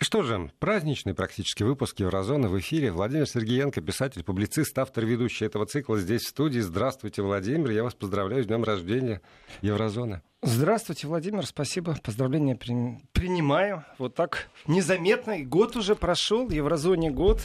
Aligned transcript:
Что 0.00 0.22
же, 0.22 0.52
праздничный 0.60 1.12
практически 1.12 1.64
выпуск 1.64 1.98
Еврозоны 1.98 2.48
в 2.48 2.56
эфире. 2.60 2.92
Владимир 2.92 3.28
Сергеенко, 3.28 3.80
писатель, 3.80 4.22
публицист, 4.22 4.78
автор, 4.78 5.04
ведущий 5.04 5.44
этого 5.44 5.66
цикла 5.66 5.98
здесь 5.98 6.22
в 6.22 6.28
студии. 6.28 6.60
Здравствуйте, 6.60 7.20
Владимир. 7.22 7.70
Я 7.72 7.82
вас 7.82 7.94
поздравляю 7.94 8.44
с 8.44 8.46
днем 8.46 8.62
рождения 8.62 9.20
Еврозоны. 9.60 10.22
Здравствуйте, 10.40 11.08
Владимир, 11.08 11.44
спасибо. 11.44 11.96
Поздравления 12.00 12.54
при... 12.54 13.00
принимаю. 13.12 13.84
Вот 13.98 14.14
так 14.14 14.48
незаметно. 14.68 15.36
Год 15.40 15.74
уже 15.74 15.96
прошел, 15.96 16.48
Еврозоне 16.48 17.10
год. 17.10 17.40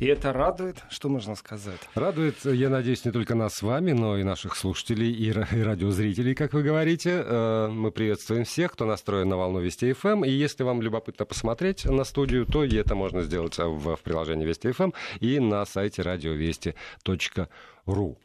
И 0.00 0.06
это 0.06 0.32
радует. 0.32 0.82
Что 0.88 1.10
можно 1.10 1.34
сказать? 1.34 1.78
Радует, 1.94 2.42
я 2.46 2.70
надеюсь, 2.70 3.04
не 3.04 3.12
только 3.12 3.34
нас 3.34 3.56
с 3.56 3.60
вами, 3.60 3.92
но 3.92 4.16
и 4.16 4.22
наших 4.22 4.56
слушателей 4.56 5.12
и, 5.12 5.28
и 5.28 5.62
радиозрителей, 5.62 6.34
как 6.34 6.54
вы 6.54 6.62
говорите. 6.62 7.22
Э, 7.22 7.68
мы 7.68 7.90
приветствуем 7.90 8.44
всех, 8.44 8.72
кто 8.72 8.86
настроен 8.86 9.28
на 9.28 9.36
волну 9.36 9.60
Вести 9.60 9.92
ФМ. 9.92 10.08
Эм. 10.08 10.24
И 10.24 10.30
если 10.30 10.62
вам 10.62 10.80
любопытно 10.80 11.26
посмотреть 11.26 11.84
на 11.84 12.04
студию, 12.04 12.46
то 12.46 12.64
это 12.64 12.94
можно 12.94 13.24
сделать 13.24 13.58
в, 13.58 13.96
в 13.96 14.02
приложении 14.02 14.46
Вести 14.46 14.72
ФМ 14.72 14.84
эм 14.84 14.94
и 15.20 15.38
на 15.38 15.66
сайте 15.66 16.00
радиовести.ру. 16.00 18.16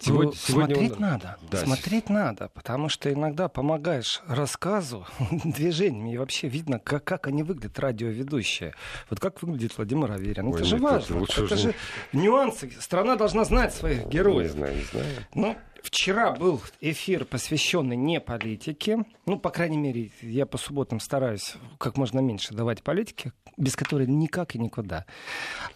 Сегодня, 0.00 0.32
сегодня 0.32 0.74
смотреть 0.74 0.92
он... 0.92 1.00
надо, 1.00 1.36
да. 1.50 1.58
смотреть 1.58 2.08
надо, 2.08 2.48
потому 2.54 2.88
что 2.88 3.12
иногда 3.12 3.48
помогаешь 3.48 4.22
рассказу 4.26 5.06
движениями, 5.44 6.14
и 6.14 6.16
вообще 6.16 6.48
видно, 6.48 6.78
как, 6.78 7.04
как 7.04 7.26
они 7.26 7.42
выглядят, 7.42 7.78
радиоведущие. 7.78 8.74
Вот 9.10 9.20
как 9.20 9.42
выглядит 9.42 9.76
Владимир 9.76 10.10
Аверин. 10.10 10.48
Ой, 10.48 10.54
это 10.54 10.64
же 10.64 10.78
важно. 10.78 11.22
Это, 11.22 11.44
это 11.44 11.56
же 11.56 11.74
нюансы. 12.14 12.70
Страна 12.80 13.16
должна 13.16 13.44
знать 13.44 13.74
своих 13.74 14.06
героев. 14.06 14.54
Не 14.54 14.58
знаю, 14.58 14.76
не 14.76 14.84
знаю. 14.84 15.06
Ну, 15.34 15.56
Вчера 15.82 16.32
был 16.32 16.60
эфир, 16.80 17.24
посвященный 17.24 17.96
не 17.96 18.20
политике. 18.20 19.04
Ну, 19.24 19.38
по 19.38 19.50
крайней 19.50 19.78
мере, 19.78 20.10
я 20.20 20.44
по 20.44 20.58
субботам 20.58 21.00
стараюсь 21.00 21.54
как 21.78 21.96
можно 21.96 22.20
меньше 22.20 22.54
давать 22.54 22.82
политике, 22.82 23.32
без 23.56 23.76
которой 23.76 24.06
никак 24.06 24.54
и 24.54 24.58
никуда. 24.58 25.06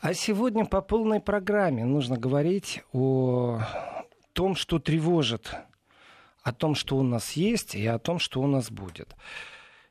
А 0.03 0.13
сегодня 0.13 0.67
по 0.67 0.83
полной 0.83 1.21
программе 1.21 1.85
нужно 1.85 2.19
говорить 2.19 2.83
о 2.93 3.63
том, 4.35 4.55
что 4.57 4.79
тревожит, 4.79 5.55
о 6.43 6.53
том, 6.53 6.75
что 6.75 6.97
у 6.99 7.03
нас 7.03 7.33
есть, 7.33 7.75
и 7.75 7.87
о 7.87 7.99
том, 7.99 8.19
что 8.19 8.43
у 8.43 8.47
нас 8.47 8.71
будет. 8.71 9.17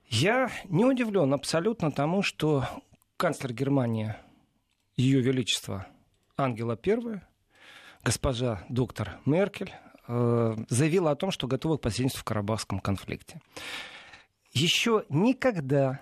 Я 0.08 0.52
не 0.66 0.86
удивлен 0.86 1.34
абсолютно 1.34 1.92
тому, 1.92 2.22
что 2.22 2.66
канцлер 3.18 3.54
Германии, 3.54 4.16
Ее 4.96 5.22
Величество 5.22 5.88
Ангела 6.38 6.78
I, 6.86 7.22
госпожа 8.04 8.64
доктор 8.70 9.20
Меркель, 9.26 9.74
э, 10.08 10.56
заявила 10.70 11.12
о 11.12 11.16
том, 11.16 11.32
что 11.32 11.48
готова 11.48 11.78
к 11.78 11.82
посредничеству 11.82 12.22
в 12.22 12.26
Карабахском 12.26 12.80
конфликте. 12.80 13.42
Еще 14.52 15.06
никогда 15.10 16.02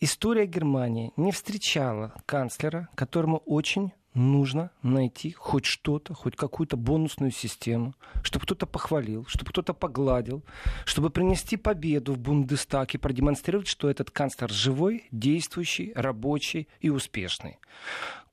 история 0.00 0.46
Германии 0.46 1.12
не 1.16 1.32
встречала 1.32 2.14
канцлера, 2.24 2.88
которому 2.94 3.38
очень 3.44 3.92
нужно 4.18 4.70
найти 4.82 5.32
хоть 5.32 5.64
что-то, 5.64 6.12
хоть 6.12 6.36
какую-то 6.36 6.76
бонусную 6.76 7.30
систему, 7.30 7.94
чтобы 8.22 8.44
кто-то 8.44 8.66
похвалил, 8.66 9.24
чтобы 9.26 9.50
кто-то 9.50 9.72
погладил, 9.72 10.44
чтобы 10.84 11.10
принести 11.10 11.56
победу 11.56 12.12
в 12.12 12.18
Бундестаг 12.18 12.94
и 12.94 12.98
продемонстрировать, 12.98 13.68
что 13.68 13.88
этот 13.88 14.10
канцлер 14.10 14.50
живой, 14.50 15.04
действующий, 15.12 15.92
рабочий 15.94 16.68
и 16.80 16.90
успешный 16.90 17.58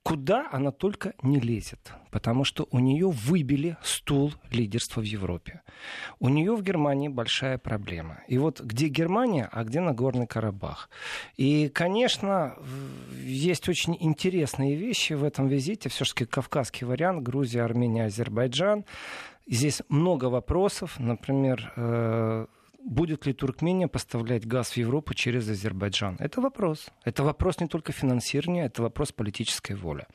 куда 0.06 0.48
она 0.52 0.70
только 0.70 1.14
не 1.22 1.40
лезет, 1.40 1.92
потому 2.12 2.44
что 2.44 2.68
у 2.70 2.78
нее 2.78 3.10
выбили 3.10 3.76
стул 3.82 4.32
лидерства 4.52 5.00
в 5.00 5.04
Европе. 5.04 5.62
У 6.20 6.28
нее 6.28 6.54
в 6.54 6.62
Германии 6.62 7.08
большая 7.08 7.58
проблема. 7.58 8.20
И 8.28 8.38
вот 8.38 8.60
где 8.60 8.86
Германия, 8.86 9.48
а 9.50 9.64
где 9.64 9.80
Нагорный 9.80 10.28
Карабах. 10.28 10.90
И, 11.36 11.68
конечно, 11.70 12.54
есть 13.20 13.68
очень 13.68 13.96
интересные 13.98 14.76
вещи 14.76 15.14
в 15.14 15.24
этом 15.24 15.48
визите. 15.48 15.88
Все-таки 15.88 16.24
кавказский 16.24 16.86
вариант, 16.86 17.24
Грузия, 17.24 17.62
Армения, 17.62 18.04
Азербайджан. 18.04 18.84
Здесь 19.48 19.82
много 19.88 20.26
вопросов. 20.26 21.00
Например, 21.00 21.72
э, 21.74 22.46
будет 22.86 23.26
ли 23.26 23.32
Туркмения 23.32 23.88
поставлять 23.88 24.46
газ 24.46 24.70
в 24.70 24.76
Европу 24.76 25.12
через 25.14 25.48
Азербайджан? 25.48 26.16
Это 26.18 26.40
вопрос. 26.40 26.86
Это 27.04 27.22
вопрос 27.22 27.60
не 27.60 27.66
только 27.66 27.92
финансирования, 27.92 28.66
это 28.66 28.82
вопрос 28.82 29.12
политической 29.12 29.74
воли. 29.74 30.06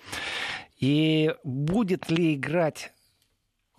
И 0.80 1.36
будет 1.44 2.10
ли 2.10 2.34
играть 2.34 2.92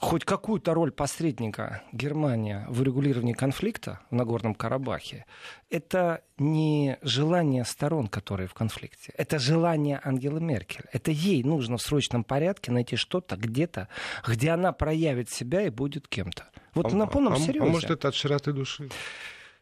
хоть 0.03 0.25
какую-то 0.25 0.75
роль 0.75 0.91
посредника 0.91 1.83
Германия 1.93 2.67
в 2.69 2.81
урегулировании 2.81 3.35
конфликта 3.35 4.01
в 4.11 4.15
Нагорном 4.15 4.55
Карабахе, 4.55 5.25
это 5.71 6.23
не 6.39 6.99
желание 7.03 7.65
сторон, 7.65 8.09
которые 8.09 8.49
в 8.49 8.55
конфликте. 8.55 9.15
Это 9.17 9.39
желание 9.39 10.01
Ангелы 10.03 10.41
Меркель. 10.41 10.85
Это 10.93 11.13
ей 11.13 11.45
нужно 11.45 11.77
в 11.77 11.83
срочном 11.83 12.25
порядке 12.25 12.73
найти 12.73 12.97
что-то 12.97 13.37
где-то, 13.37 13.89
где 14.27 14.51
она 14.51 14.73
проявит 14.73 15.31
себя 15.31 15.63
и 15.63 15.71
будет 15.71 16.09
кем-то. 16.09 16.49
Вот 16.75 16.93
а, 16.93 16.97
на 16.97 17.07
полном 17.07 17.35
а, 17.35 17.39
серьезе. 17.39 17.67
А 17.67 17.71
может, 17.71 17.91
это 17.91 18.09
от 18.09 18.15
широты 18.15 18.53
души? 18.53 18.89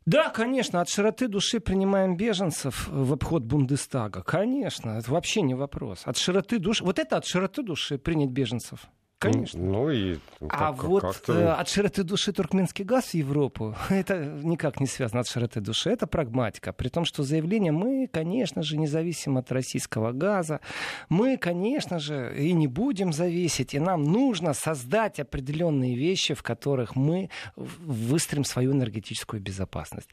Да, 0.06 0.30
конечно, 0.30 0.80
от 0.80 0.88
широты 0.88 1.28
души 1.28 1.60
принимаем 1.60 2.16
беженцев 2.16 2.88
в 2.88 3.12
обход 3.12 3.42
Бундестага. 3.42 4.22
Конечно, 4.22 4.90
это 4.98 5.10
вообще 5.10 5.42
не 5.42 5.54
вопрос. 5.54 6.02
От 6.04 6.16
широты 6.16 6.58
души, 6.58 6.84
вот 6.84 6.98
это 6.98 7.16
от 7.16 7.26
широты 7.26 7.62
души 7.62 7.98
принять 7.98 8.30
беженцев. 8.30 8.80
Конечно. 9.20 9.60
Ну 9.60 9.90
и 9.90 10.18
а 10.48 10.72
как, 10.72 10.84
вот 10.84 11.02
как 11.02 11.28
э, 11.28 11.48
от 11.50 11.68
широты 11.68 12.04
души 12.04 12.32
туркменский 12.32 12.86
газ 12.86 13.08
в 13.10 13.14
Европу, 13.14 13.76
это 13.90 14.24
никак 14.42 14.80
не 14.80 14.86
связано 14.86 15.20
от 15.20 15.28
широты 15.28 15.60
души, 15.60 15.90
это 15.90 16.06
прагматика. 16.06 16.72
При 16.72 16.88
том, 16.88 17.04
что 17.04 17.22
заявление 17.22 17.70
мы, 17.70 18.08
конечно 18.10 18.62
же, 18.62 18.78
независим 18.78 19.36
от 19.36 19.52
российского 19.52 20.12
газа, 20.12 20.60
мы, 21.10 21.36
конечно 21.36 21.98
же, 21.98 22.34
и 22.34 22.54
не 22.54 22.66
будем 22.66 23.12
зависеть, 23.12 23.74
и 23.74 23.78
нам 23.78 24.04
нужно 24.04 24.54
создать 24.54 25.20
определенные 25.20 25.96
вещи, 25.96 26.32
в 26.32 26.42
которых 26.42 26.96
мы 26.96 27.28
выстроим 27.56 28.44
свою 28.44 28.72
энергетическую 28.72 29.42
безопасность. 29.42 30.08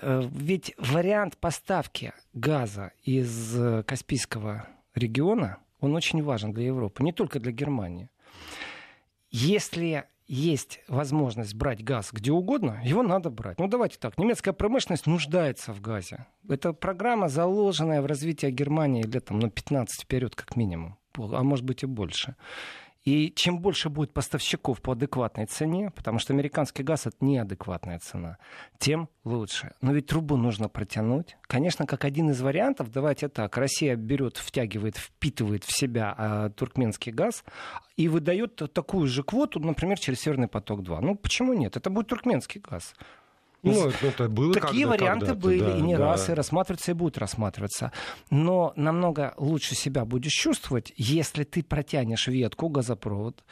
Э, 0.00 0.22
ведь 0.32 0.74
вариант 0.78 1.36
поставки 1.36 2.14
газа 2.32 2.92
из 3.02 3.54
э, 3.54 3.82
Каспийского 3.82 4.66
региона, 4.94 5.58
он 5.80 5.94
очень 5.94 6.22
важен 6.22 6.52
для 6.54 6.64
Европы, 6.64 7.02
не 7.02 7.12
только 7.12 7.40
для 7.40 7.52
Германии. 7.52 8.08
Если 9.30 10.04
есть 10.26 10.80
возможность 10.88 11.54
брать 11.54 11.82
газ 11.82 12.10
где 12.12 12.32
угодно, 12.32 12.80
его 12.84 13.02
надо 13.02 13.30
брать. 13.30 13.58
Ну, 13.58 13.66
давайте 13.66 13.98
так. 13.98 14.18
Немецкая 14.18 14.52
промышленность 14.52 15.06
нуждается 15.06 15.72
в 15.72 15.80
газе. 15.80 16.26
Это 16.48 16.72
программа, 16.72 17.28
заложенная 17.28 18.02
в 18.02 18.06
развитие 18.06 18.50
Германии 18.50 19.02
лет 19.02 19.26
там, 19.26 19.38
на 19.38 19.50
15 19.50 20.02
вперед, 20.02 20.34
как 20.34 20.56
минимум. 20.56 20.98
А 21.16 21.42
может 21.42 21.64
быть 21.64 21.82
и 21.82 21.86
больше. 21.86 22.36
И 23.08 23.32
чем 23.34 23.60
больше 23.60 23.88
будет 23.88 24.12
поставщиков 24.12 24.82
по 24.82 24.92
адекватной 24.92 25.46
цене, 25.46 25.90
потому 25.96 26.18
что 26.18 26.34
американский 26.34 26.82
газ 26.82 27.06
это 27.06 27.16
неадекватная 27.20 27.98
цена, 28.00 28.36
тем 28.78 29.08
лучше. 29.24 29.72
Но 29.80 29.92
ведь 29.92 30.08
трубу 30.08 30.36
нужно 30.36 30.68
протянуть. 30.68 31.38
Конечно, 31.46 31.86
как 31.86 32.04
один 32.04 32.28
из 32.28 32.42
вариантов, 32.42 32.90
давайте 32.92 33.28
так, 33.30 33.56
Россия 33.56 33.96
берет, 33.96 34.36
втягивает, 34.36 34.98
впитывает 34.98 35.64
в 35.64 35.74
себя 35.74 36.14
э, 36.18 36.50
туркменский 36.54 37.10
газ 37.10 37.44
и 37.96 38.08
выдает 38.08 38.60
такую 38.74 39.06
же 39.06 39.22
квоту, 39.22 39.58
например, 39.58 39.98
через 39.98 40.20
Северный 40.20 40.48
поток-2. 40.48 41.00
Ну, 41.00 41.14
почему 41.14 41.54
нет? 41.54 41.78
Это 41.78 41.88
будет 41.88 42.08
туркменский 42.08 42.60
газ. 42.60 42.92
Ну, 43.62 43.90
это 44.02 44.28
было 44.28 44.54
Такие 44.54 44.86
варианты 44.86 45.34
были 45.34 45.60
да, 45.60 45.76
и 45.76 45.80
не 45.80 45.96
да. 45.96 46.12
раз, 46.12 46.28
и 46.28 46.32
рассматриваться, 46.32 46.92
и 46.92 46.94
будут 46.94 47.18
рассматриваться. 47.18 47.92
Но 48.30 48.72
намного 48.76 49.34
лучше 49.36 49.74
себя 49.74 50.04
будешь 50.04 50.32
чувствовать, 50.32 50.92
если 50.96 51.44
ты 51.44 51.62
протянешь 51.62 52.28
ветку, 52.28 52.68
газопровод, 52.68 53.44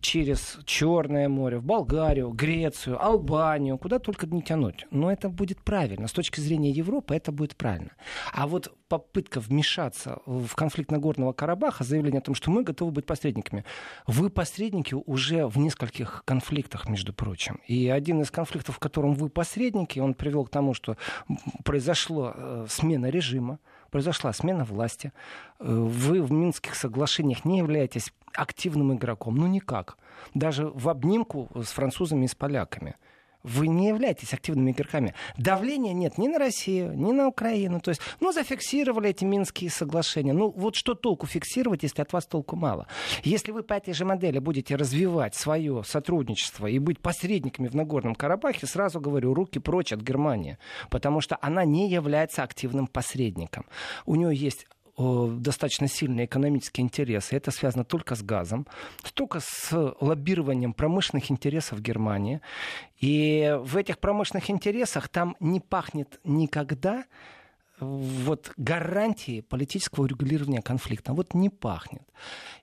через 0.00 0.58
Черное 0.64 1.28
море, 1.28 1.58
в 1.58 1.64
Болгарию, 1.64 2.30
Грецию, 2.30 3.02
Албанию, 3.02 3.78
куда 3.78 3.98
только 3.98 4.26
не 4.26 4.42
тянуть. 4.42 4.86
Но 4.90 5.12
это 5.12 5.28
будет 5.28 5.60
правильно. 5.62 6.08
С 6.08 6.12
точки 6.12 6.40
зрения 6.40 6.70
Европы 6.70 7.14
это 7.14 7.30
будет 7.30 7.56
правильно. 7.56 7.92
А 8.32 8.46
вот 8.46 8.72
попытка 8.88 9.40
вмешаться 9.40 10.18
в 10.26 10.54
конфликт 10.54 10.90
Нагорного 10.90 11.32
Карабаха, 11.32 11.84
заявление 11.84 12.18
о 12.18 12.22
том, 12.22 12.34
что 12.34 12.50
мы 12.50 12.62
готовы 12.62 12.90
быть 12.90 13.06
посредниками. 13.06 13.64
Вы 14.06 14.28
посредники 14.28 14.94
уже 14.94 15.46
в 15.46 15.56
нескольких 15.56 16.22
конфликтах, 16.26 16.88
между 16.88 17.14
прочим. 17.14 17.60
И 17.66 17.88
один 17.88 18.20
из 18.20 18.30
конфликтов, 18.30 18.76
в 18.76 18.78
котором 18.78 19.14
вы 19.14 19.30
посредники, 19.30 19.51
он 20.00 20.14
привел 20.14 20.44
к 20.44 20.50
тому, 20.50 20.74
что 20.74 20.96
произошла 21.64 22.32
э, 22.34 22.66
смена 22.68 23.06
режима, 23.06 23.58
произошла 23.90 24.32
смена 24.32 24.64
власти. 24.64 25.12
Э, 25.58 25.64
вы 25.66 26.22
в 26.22 26.32
Минских 26.32 26.74
соглашениях 26.74 27.44
не 27.44 27.58
являетесь 27.58 28.12
активным 28.34 28.94
игроком. 28.94 29.36
Ну 29.36 29.46
никак. 29.46 29.96
Даже 30.34 30.66
в 30.66 30.88
обнимку 30.88 31.50
с 31.54 31.68
французами 31.68 32.24
и 32.24 32.28
с 32.28 32.34
поляками. 32.34 32.96
Вы 33.42 33.68
не 33.68 33.88
являетесь 33.88 34.32
активными 34.32 34.70
игроками. 34.70 35.14
Давления 35.36 35.92
нет 35.92 36.18
ни 36.18 36.28
на 36.28 36.38
Россию, 36.38 36.96
ни 36.96 37.12
на 37.12 37.28
Украину. 37.28 37.80
То 37.80 37.90
есть, 37.90 38.00
ну, 38.20 38.32
зафиксировали 38.32 39.10
эти 39.10 39.24
Минские 39.24 39.70
соглашения. 39.70 40.32
Ну, 40.32 40.50
вот 40.50 40.76
что 40.76 40.94
толку 40.94 41.26
фиксировать, 41.26 41.82
если 41.82 42.02
от 42.02 42.12
вас 42.12 42.26
толку 42.26 42.56
мало? 42.56 42.86
Если 43.24 43.52
вы 43.52 43.62
по 43.62 43.74
этой 43.74 43.94
же 43.94 44.04
модели 44.04 44.38
будете 44.38 44.76
развивать 44.76 45.34
свое 45.34 45.82
сотрудничество 45.84 46.66
и 46.66 46.78
быть 46.78 47.00
посредниками 47.00 47.68
в 47.68 47.74
Нагорном 47.74 48.14
Карабахе, 48.14 48.66
сразу 48.66 49.00
говорю, 49.00 49.34
руки 49.34 49.58
прочь 49.58 49.92
от 49.92 50.00
Германии. 50.00 50.58
Потому 50.90 51.20
что 51.20 51.38
она 51.40 51.64
не 51.64 51.88
является 51.88 52.42
активным 52.42 52.86
посредником. 52.86 53.66
У 54.06 54.14
нее 54.14 54.34
есть 54.34 54.66
достаточно 55.38 55.88
сильные 55.88 56.26
экономические 56.26 56.84
интересы. 56.84 57.36
Это 57.36 57.50
связано 57.50 57.84
только 57.84 58.14
с 58.14 58.22
газом, 58.22 58.66
только 59.14 59.40
с 59.40 59.94
лоббированием 60.00 60.72
промышленных 60.72 61.30
интересов 61.30 61.80
Германии. 61.80 62.40
И 63.00 63.56
в 63.62 63.76
этих 63.76 63.98
промышленных 63.98 64.50
интересах 64.50 65.08
там 65.08 65.36
не 65.40 65.60
пахнет 65.60 66.20
никогда 66.24 67.04
вот 67.82 68.52
гарантии 68.56 69.40
политического 69.40 70.04
урегулирования 70.04 70.62
конфликта. 70.62 71.12
Вот 71.12 71.34
не 71.34 71.50
пахнет. 71.50 72.02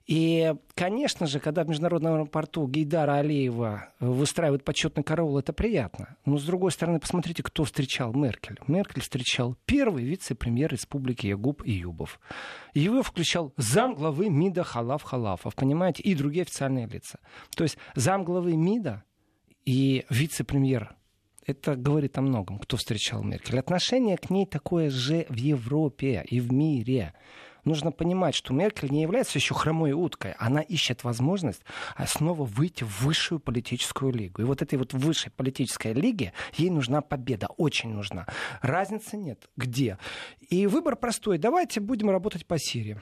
И, 0.06 0.54
конечно 0.74 1.26
же, 1.26 1.38
когда 1.38 1.62
в 1.64 1.68
международном 1.68 2.14
аэропорту 2.14 2.66
Гейдара 2.66 3.18
Алиева 3.18 3.90
выстраивают 4.00 4.64
почетный 4.64 5.04
караул, 5.04 5.38
это 5.38 5.52
приятно. 5.52 6.16
Но, 6.24 6.38
с 6.38 6.44
другой 6.44 6.72
стороны, 6.72 6.98
посмотрите, 6.98 7.42
кто 7.42 7.64
встречал 7.64 8.12
Меркель. 8.12 8.58
Меркель 8.66 9.02
встречал 9.02 9.56
первый 9.66 10.04
вице-премьер 10.04 10.72
республики 10.72 11.26
Ягуб 11.26 11.62
Июбов. 11.64 12.18
Его 12.74 13.02
включал 13.02 13.52
зам 13.56 13.94
главы 13.94 14.30
МИДа 14.30 14.64
Халав 14.64 15.02
Халафов, 15.02 15.54
понимаете, 15.54 16.02
и 16.02 16.14
другие 16.14 16.42
официальные 16.42 16.86
лица. 16.86 17.20
То 17.56 17.64
есть 17.64 17.78
зам 17.94 18.24
главы 18.24 18.56
МИДа 18.56 19.04
и 19.64 20.04
вице-премьер 20.10 20.96
это 21.50 21.76
говорит 21.76 22.18
о 22.18 22.22
многом, 22.22 22.58
кто 22.58 22.76
встречал 22.76 23.22
Меркель. 23.22 23.58
Отношение 23.58 24.16
к 24.16 24.30
ней 24.30 24.46
такое 24.46 24.90
же 24.90 25.26
в 25.28 25.36
Европе 25.36 26.24
и 26.28 26.40
в 26.40 26.52
мире. 26.52 27.14
Нужно 27.64 27.92
понимать, 27.92 28.34
что 28.34 28.54
Меркель 28.54 28.90
не 28.90 29.02
является 29.02 29.38
еще 29.38 29.54
хромой 29.54 29.92
уткой. 29.92 30.32
Она 30.38 30.60
ищет 30.60 31.04
возможность 31.04 31.62
снова 32.06 32.44
выйти 32.44 32.84
в 32.84 33.02
высшую 33.02 33.38
политическую 33.38 34.12
лигу. 34.12 34.42
И 34.42 34.44
вот 34.44 34.62
этой 34.62 34.78
вот 34.78 34.94
высшей 34.94 35.30
политической 35.30 35.92
лиге 35.92 36.32
ей 36.56 36.70
нужна 36.70 37.02
победа. 37.02 37.48
Очень 37.58 37.90
нужна. 37.90 38.26
Разницы 38.62 39.16
нет. 39.16 39.50
Где? 39.56 39.98
И 40.48 40.66
выбор 40.66 40.96
простой. 40.96 41.38
Давайте 41.38 41.80
будем 41.80 42.10
работать 42.10 42.46
по 42.46 42.58
Сирии. 42.58 43.00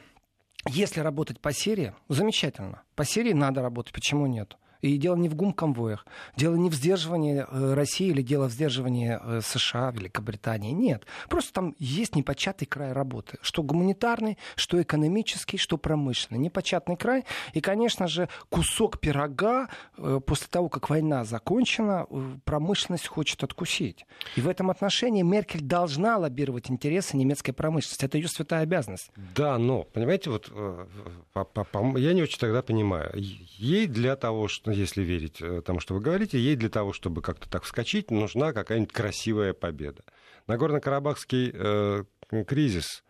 Если 0.67 1.01
работать 1.01 1.41
по 1.41 1.53
Сирии, 1.53 1.95
замечательно. 2.09 2.83
По 2.97 3.05
Сирии 3.05 3.33
надо 3.33 3.63
работать. 3.63 3.93
Почему 3.93 4.27
нет? 4.27 4.57
И 4.81 4.97
дело 4.97 5.17
не 5.17 5.29
в 5.29 5.35
гум-конвоях, 5.35 6.07
дело 6.37 6.55
не 6.55 6.71
в 6.71 6.75
сдерживании 6.75 7.45
э, 7.49 7.75
России 7.75 8.09
или 8.09 8.23
дело 8.23 8.49
в 8.49 8.53
сдерживании 8.53 9.19
э, 9.21 9.41
США, 9.43 9.91
Великобритании. 9.91 10.71
Нет. 10.71 11.05
Просто 11.29 11.53
там 11.53 11.75
есть 11.79 12.15
непочатый 12.15 12.67
край 12.67 12.93
работы. 12.93 13.39
Что 13.43 13.63
гуманитарный, 13.63 14.39
что 14.55 14.81
экономический, 14.81 15.59
что 15.59 15.79
промышленный. 15.79 16.41
Непочатный 16.41 16.97
край. 16.97 17.25
И, 17.55 17.61
конечно 17.61 18.07
же, 18.07 18.29
кусок 18.51 19.01
пирога 19.01 19.69
э, 19.97 20.21
после 20.25 20.47
того, 20.49 20.69
как 20.69 20.91
война 20.91 21.25
закончена, 21.25 22.07
промышленность 22.45 23.09
хочет 23.09 23.43
откусить. 23.43 24.07
И 24.37 24.41
в 24.41 24.49
этом 24.49 24.71
отношении 24.71 25.23
Меркель 25.23 25.63
должна 25.63 26.19
лоббировать 26.19 26.71
интересы 26.71 27.17
немецкой 27.17 27.53
промышленности. 27.53 28.05
Это 28.05 28.19
ее 28.19 28.29
святая 28.29 28.63
обязанность. 28.63 29.11
Да, 29.35 29.59
но, 29.59 29.83
понимаете, 29.83 30.31
вот 30.31 30.53
я 30.55 32.13
не 32.13 32.23
очень 32.23 32.39
тогда 32.39 32.63
понимаю. 32.63 33.13
Ей 33.15 33.87
для 33.87 34.17
того, 34.17 34.49
что 34.49 34.68
если 34.71 35.03
верить 35.03 35.41
э, 35.41 35.63
тому, 35.63 35.81
что 35.81 35.95
вы 35.95 36.01
говорите, 36.01 36.39
ей 36.39 36.57
для 36.57 36.69
того, 36.69 36.93
чтобы 36.93 37.23
как-то 37.23 37.49
так 37.49 37.65
вскочить, 37.65 38.11
нужна 38.11 38.53
какая-нибудь 38.53 38.93
красивая 38.93 39.53
победа. 39.53 40.03
Нагорно-Карабахский 40.47 41.51
э, 41.55 42.05
кризис 42.47 43.05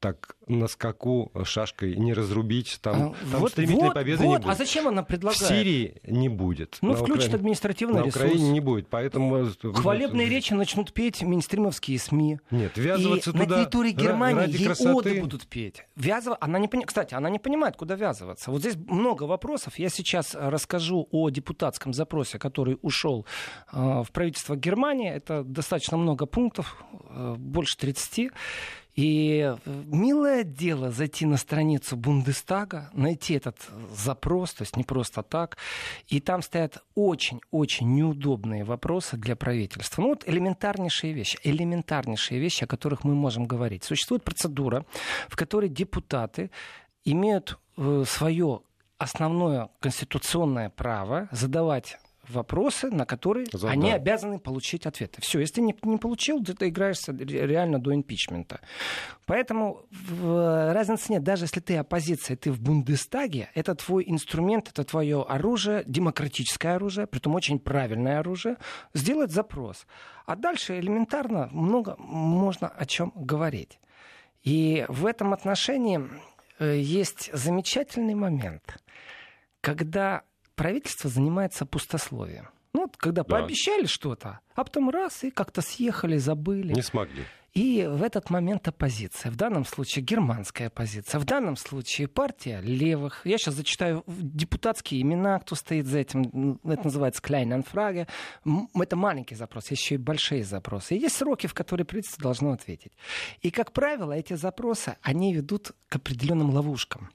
так 0.00 0.36
на 0.46 0.68
скаку 0.68 1.32
шашкой 1.44 1.96
не 1.96 2.12
разрубить. 2.12 2.78
Там, 2.80 2.94
а, 3.12 3.30
там 3.30 3.40
вот, 3.40 3.52
стремительной 3.52 3.88
вот, 3.88 3.94
победы 3.94 4.24
вот. 4.24 4.30
не 4.30 4.36
будет. 4.38 4.50
А 4.50 4.54
зачем 4.54 4.88
она 4.88 5.02
предлагает? 5.02 5.42
В 5.42 5.48
Сирии 5.48 6.00
не 6.04 6.28
будет. 6.28 6.78
Ну, 6.80 6.90
на 6.90 6.96
включит 6.96 7.16
Украине, 7.16 7.34
административный 7.36 8.00
на 8.00 8.06
ресурс. 8.06 8.24
Украине 8.24 8.50
не 8.50 8.60
будет, 8.60 8.88
поэтому... 8.88 9.46
Хвалебные 9.74 10.28
речи 10.28 10.52
начнут 10.52 10.92
петь 10.92 11.22
минстримовские 11.22 11.98
СМИ. 11.98 12.38
Нет, 12.50 12.76
ввязываться 12.76 13.30
и 13.30 13.32
туда... 13.32 13.46
на 13.46 13.62
территории 13.62 13.92
Германии 13.92 14.38
ради 14.38 14.56
ей 14.56 14.66
красоты... 14.66 14.94
оды 14.94 15.20
будут 15.20 15.46
петь. 15.46 15.84
Ввязыв... 15.96 16.36
Она 16.40 16.58
не 16.58 16.68
пони... 16.68 16.84
Кстати, 16.84 17.14
она 17.14 17.30
не 17.30 17.38
понимает, 17.38 17.76
куда 17.76 17.94
ввязываться. 17.94 18.50
Вот 18.50 18.60
здесь 18.60 18.76
много 18.76 19.24
вопросов. 19.24 19.78
Я 19.78 19.88
сейчас 19.88 20.34
расскажу 20.34 21.08
о 21.10 21.30
депутатском 21.30 21.92
запросе, 21.92 22.38
который 22.38 22.78
ушел 22.82 23.26
э, 23.72 24.02
в 24.02 24.10
правительство 24.12 24.56
Германии. 24.56 25.10
Это 25.10 25.42
достаточно 25.42 25.96
много 25.96 26.26
пунктов, 26.26 26.76
э, 27.10 27.34
больше 27.36 27.76
30. 27.76 28.30
И 28.94 29.40
э, 29.40 29.56
милое 29.86 30.44
дело 30.44 30.90
зайти 30.90 31.26
на 31.26 31.36
страницу 31.36 31.96
Бундестага, 31.96 32.90
найти 32.92 33.34
этот 33.34 33.56
запрос, 33.92 34.54
то 34.54 34.62
есть 34.62 34.76
не 34.76 34.84
просто 34.84 35.22
так, 35.22 35.56
и 36.06 36.20
там 36.20 36.42
стоят 36.42 36.84
очень-очень 36.94 37.92
неудобные 37.92 38.62
вопросы 38.64 39.16
для 39.16 39.34
правительства. 39.34 40.02
Ну 40.02 40.08
вот 40.08 40.28
элементарнейшие 40.28 41.12
вещи, 41.12 41.38
элементарнейшие 41.42 42.40
вещи, 42.40 42.64
о 42.64 42.68
которых 42.68 43.02
мы 43.04 43.14
можем 43.14 43.46
говорить. 43.46 43.82
Существует 43.82 44.22
процедура, 44.22 44.86
в 45.28 45.36
которой 45.36 45.68
депутаты 45.68 46.50
имеют 47.04 47.58
э, 47.76 48.04
свое 48.06 48.60
основное 48.98 49.70
конституционное 49.80 50.70
право 50.70 51.28
задавать 51.32 51.98
вопросы, 52.28 52.90
на 52.90 53.06
которые 53.06 53.46
Задал. 53.52 53.70
они 53.70 53.92
обязаны 53.92 54.38
получить 54.38 54.86
ответы. 54.86 55.20
Все, 55.20 55.40
если 55.40 55.60
не, 55.60 55.74
не 55.82 55.98
получил, 55.98 56.42
ты, 56.42 56.54
ты 56.54 56.68
играешься 56.68 57.12
реально 57.12 57.78
до 57.78 57.94
импичмента. 57.94 58.60
Поэтому 59.26 59.86
в, 59.90 60.72
разницы 60.72 61.12
нет. 61.12 61.22
Даже 61.22 61.44
если 61.44 61.60
ты 61.60 61.76
оппозиция, 61.76 62.36
ты 62.36 62.50
в 62.50 62.60
Бундестаге, 62.60 63.50
это 63.54 63.74
твой 63.74 64.04
инструмент, 64.06 64.68
это 64.68 64.84
твое 64.84 65.22
оружие, 65.22 65.82
демократическое 65.86 66.76
оружие, 66.76 67.06
притом 67.06 67.34
очень 67.34 67.58
правильное 67.58 68.20
оружие, 68.20 68.56
сделать 68.92 69.30
запрос. 69.30 69.86
А 70.26 70.36
дальше 70.36 70.78
элементарно 70.78 71.48
много 71.52 71.96
можно 71.98 72.68
о 72.68 72.86
чем 72.86 73.12
говорить. 73.14 73.78
И 74.42 74.84
в 74.88 75.06
этом 75.06 75.32
отношении 75.32 76.00
э, 76.58 76.78
есть 76.78 77.30
замечательный 77.32 78.14
момент, 78.14 78.82
когда 79.60 80.22
правительство 80.54 81.10
занимается 81.10 81.66
пустословием. 81.66 82.48
Ну, 82.72 82.82
вот, 82.82 82.96
когда 82.96 83.22
да. 83.22 83.36
пообещали 83.36 83.86
что-то, 83.86 84.40
а 84.54 84.64
потом 84.64 84.90
раз 84.90 85.22
и 85.22 85.30
как-то 85.30 85.62
съехали, 85.62 86.16
забыли. 86.16 86.72
Не 86.72 86.82
смогли. 86.82 87.24
И 87.54 87.86
в 87.88 88.02
этот 88.02 88.30
момент 88.30 88.66
оппозиция, 88.66 89.30
в 89.30 89.36
данном 89.36 89.64
случае 89.64 90.04
германская 90.04 90.66
оппозиция, 90.66 91.20
в 91.20 91.24
данном 91.24 91.56
случае 91.56 92.08
партия 92.08 92.60
левых. 92.60 93.20
Я 93.24 93.38
сейчас 93.38 93.54
зачитаю 93.54 94.02
депутатские 94.08 95.02
имена, 95.02 95.38
кто 95.38 95.54
стоит 95.54 95.86
за 95.86 96.00
этим. 96.00 96.58
Это 96.64 96.82
называется 96.82 97.22
Klein 97.22 97.64
Это 98.74 98.96
маленький 98.96 99.36
запрос, 99.36 99.70
есть 99.70 99.82
еще 99.82 99.94
и 99.94 99.98
большие 99.98 100.42
запросы. 100.42 100.96
И 100.96 100.98
есть 100.98 101.16
сроки, 101.16 101.46
в 101.46 101.54
которые 101.54 101.86
правительство 101.86 102.24
должно 102.24 102.50
ответить. 102.50 102.92
И, 103.40 103.52
как 103.52 103.72
правило, 103.72 104.12
эти 104.12 104.34
запросы, 104.34 104.96
они 105.02 105.32
ведут 105.32 105.70
к 105.88 105.94
определенным 105.94 106.50
ловушкам. 106.50 107.10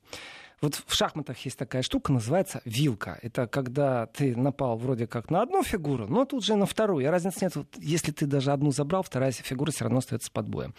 Вот 0.61 0.81
в 0.85 0.93
шахматах 0.93 1.37
есть 1.45 1.57
такая 1.57 1.81
штука, 1.81 2.11
называется 2.11 2.61
вилка. 2.65 3.17
Это 3.21 3.47
когда 3.47 4.07
ты 4.07 4.35
напал 4.35 4.77
вроде 4.77 5.07
как 5.07 5.29
на 5.29 5.41
одну 5.41 5.63
фигуру, 5.63 6.07
но 6.07 6.25
тут 6.25 6.43
же 6.43 6.55
на 6.55 6.65
вторую. 6.65 7.05
И 7.05 7.07
разницы 7.07 7.39
нет. 7.41 7.55
Вот, 7.55 7.67
если 7.77 8.11
ты 8.11 8.25
даже 8.25 8.51
одну 8.51 8.71
забрал, 8.71 9.03
вторая 9.03 9.31
фигура 9.31 9.71
все 9.71 9.85
равно 9.85 9.99
остается 9.99 10.31
под 10.31 10.49
боем. 10.49 10.73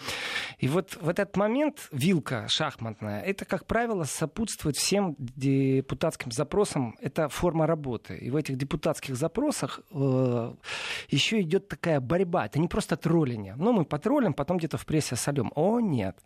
И 0.59 0.69
вот 0.69 0.97
в 1.01 1.09
этот 1.09 1.37
момент 1.37 1.89
вилка 1.93 2.47
шахматная, 2.49 3.21
это, 3.23 3.45
как 3.45 3.67
правило, 3.67 4.05
сопутствует 4.05 4.77
всем 4.77 5.17
депутатским 5.19 6.31
запросам. 6.31 6.97
Это 7.01 7.29
форма 7.29 7.67
работы. 7.67 8.17
И 8.17 8.31
в 8.31 8.37
этих 8.37 8.57
депутатских 8.57 9.17
запросах 9.17 9.81
э, 9.93 10.55
еще 11.09 11.41
идет 11.41 11.69
такая 11.69 12.01
борьба. 12.01 12.47
Это 12.47 12.59
не 12.59 12.69
просто 12.69 12.97
тролление. 12.97 13.55
Ну, 13.57 13.73
мы 13.73 13.85
потроллим, 13.85 14.35
потом 14.35 14.59
где-то 14.59 14.77
в 14.77 14.85
прессе 14.85 15.17
солем. 15.17 15.53
О, 15.55 15.81
нет. 15.81 16.19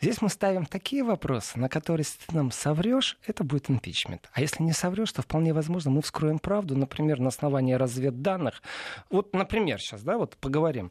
Здесь 0.00 0.22
мы 0.22 0.28
ставим 0.28 0.66
такие 0.66 1.04
вопросы, 1.04 1.58
на 1.58 1.68
которые, 1.68 2.04
ты 2.04 2.34
нам 2.34 2.50
соврешь, 2.50 3.01
соврешь, 3.02 3.18
это 3.26 3.44
будет 3.44 3.70
импичмент. 3.70 4.30
А 4.32 4.40
если 4.40 4.62
не 4.62 4.72
соврешь, 4.72 5.12
то 5.12 5.22
вполне 5.22 5.52
возможно 5.52 5.90
мы 5.90 6.02
вскроем 6.02 6.38
правду, 6.38 6.76
например, 6.76 7.20
на 7.20 7.28
основании 7.28 7.74
разведданных. 7.74 8.62
Вот, 9.10 9.34
например, 9.34 9.80
сейчас, 9.80 10.02
да, 10.02 10.16
вот 10.16 10.36
поговорим. 10.36 10.90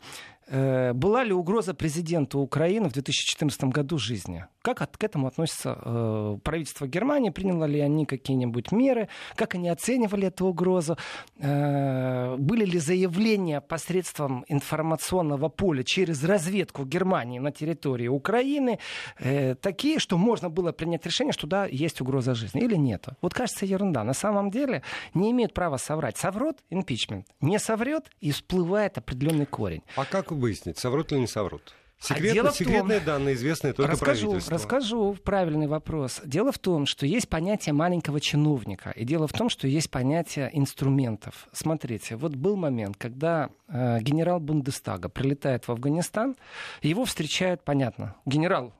Э, 0.51 0.91
была 0.91 1.23
ли 1.23 1.31
угроза 1.31 1.73
президенту 1.73 2.39
Украины 2.39 2.89
в 2.89 2.93
2014 2.93 3.63
году 3.65 3.97
жизни? 3.97 4.45
Как 4.61 4.81
от, 4.81 4.97
к 4.97 5.03
этому 5.03 5.27
относится 5.27 5.77
э, 5.81 6.37
правительство 6.43 6.87
Германии? 6.87 7.29
Приняло 7.29 7.63
ли 7.63 7.79
они 7.79 8.05
какие-нибудь 8.05 8.73
меры? 8.73 9.07
Как 9.35 9.55
они 9.55 9.69
оценивали 9.69 10.27
эту 10.27 10.47
угрозу? 10.47 10.97
Э, 11.39 12.35
были 12.37 12.65
ли 12.65 12.79
заявления 12.79 13.61
посредством 13.61 14.43
информационного 14.49 15.47
поля 15.47 15.83
через 15.83 16.21
разведку 16.23 16.83
Германии 16.83 17.39
на 17.39 17.51
территории 17.51 18.09
Украины 18.09 18.79
э, 19.19 19.55
такие, 19.55 19.99
что 19.99 20.17
можно 20.17 20.49
было 20.49 20.73
принять 20.73 21.05
решение, 21.05 21.31
что 21.31 21.47
да, 21.47 21.65
есть 21.65 22.01
угроза 22.01 22.35
жизни 22.35 22.61
или 22.61 22.75
нет? 22.75 23.07
Вот 23.21 23.33
кажется 23.33 23.65
ерунда. 23.65 24.03
На 24.03 24.13
самом 24.13 24.51
деле 24.51 24.83
не 25.13 25.31
имеют 25.31 25.53
права 25.53 25.77
соврать. 25.77 26.17
Соврет— 26.17 26.57
импичмент. 26.69 27.25
Не 27.39 27.57
соврет— 27.57 28.11
и 28.19 28.31
всплывает 28.31 28.97
определенный 28.97 29.45
корень. 29.45 29.81
А 29.95 30.03
как 30.03 30.31
выяснить, 30.41 30.77
соврут 30.77 31.11
или 31.11 31.19
не 31.19 31.27
соврут? 31.27 31.73
Секретно, 32.01 32.31
а 32.31 32.33
дело 32.33 32.51
секретные 32.51 32.97
том, 32.97 33.05
данные, 33.05 33.35
известные 33.35 33.73
только 33.73 33.91
расскажу, 33.91 34.25
правительству. 34.25 34.55
Расскажу 34.55 35.17
правильный 35.23 35.67
вопрос. 35.67 36.19
Дело 36.25 36.51
в 36.51 36.57
том, 36.57 36.87
что 36.87 37.05
есть 37.05 37.29
понятие 37.29 37.73
маленького 37.73 38.19
чиновника. 38.19 38.89
И 38.89 39.05
дело 39.05 39.27
в 39.27 39.33
том, 39.33 39.49
что 39.49 39.67
есть 39.67 39.91
понятие 39.91 40.49
инструментов. 40.51 41.47
Смотрите, 41.51 42.15
вот 42.15 42.35
был 42.35 42.55
момент, 42.55 42.97
когда 42.97 43.51
э, 43.67 43.99
генерал 44.01 44.39
Бундестага 44.39 45.09
прилетает 45.09 45.67
в 45.67 45.71
Афганистан, 45.71 46.35
его 46.81 47.05
встречают, 47.05 47.63
понятно, 47.63 48.15
генерал 48.25 48.73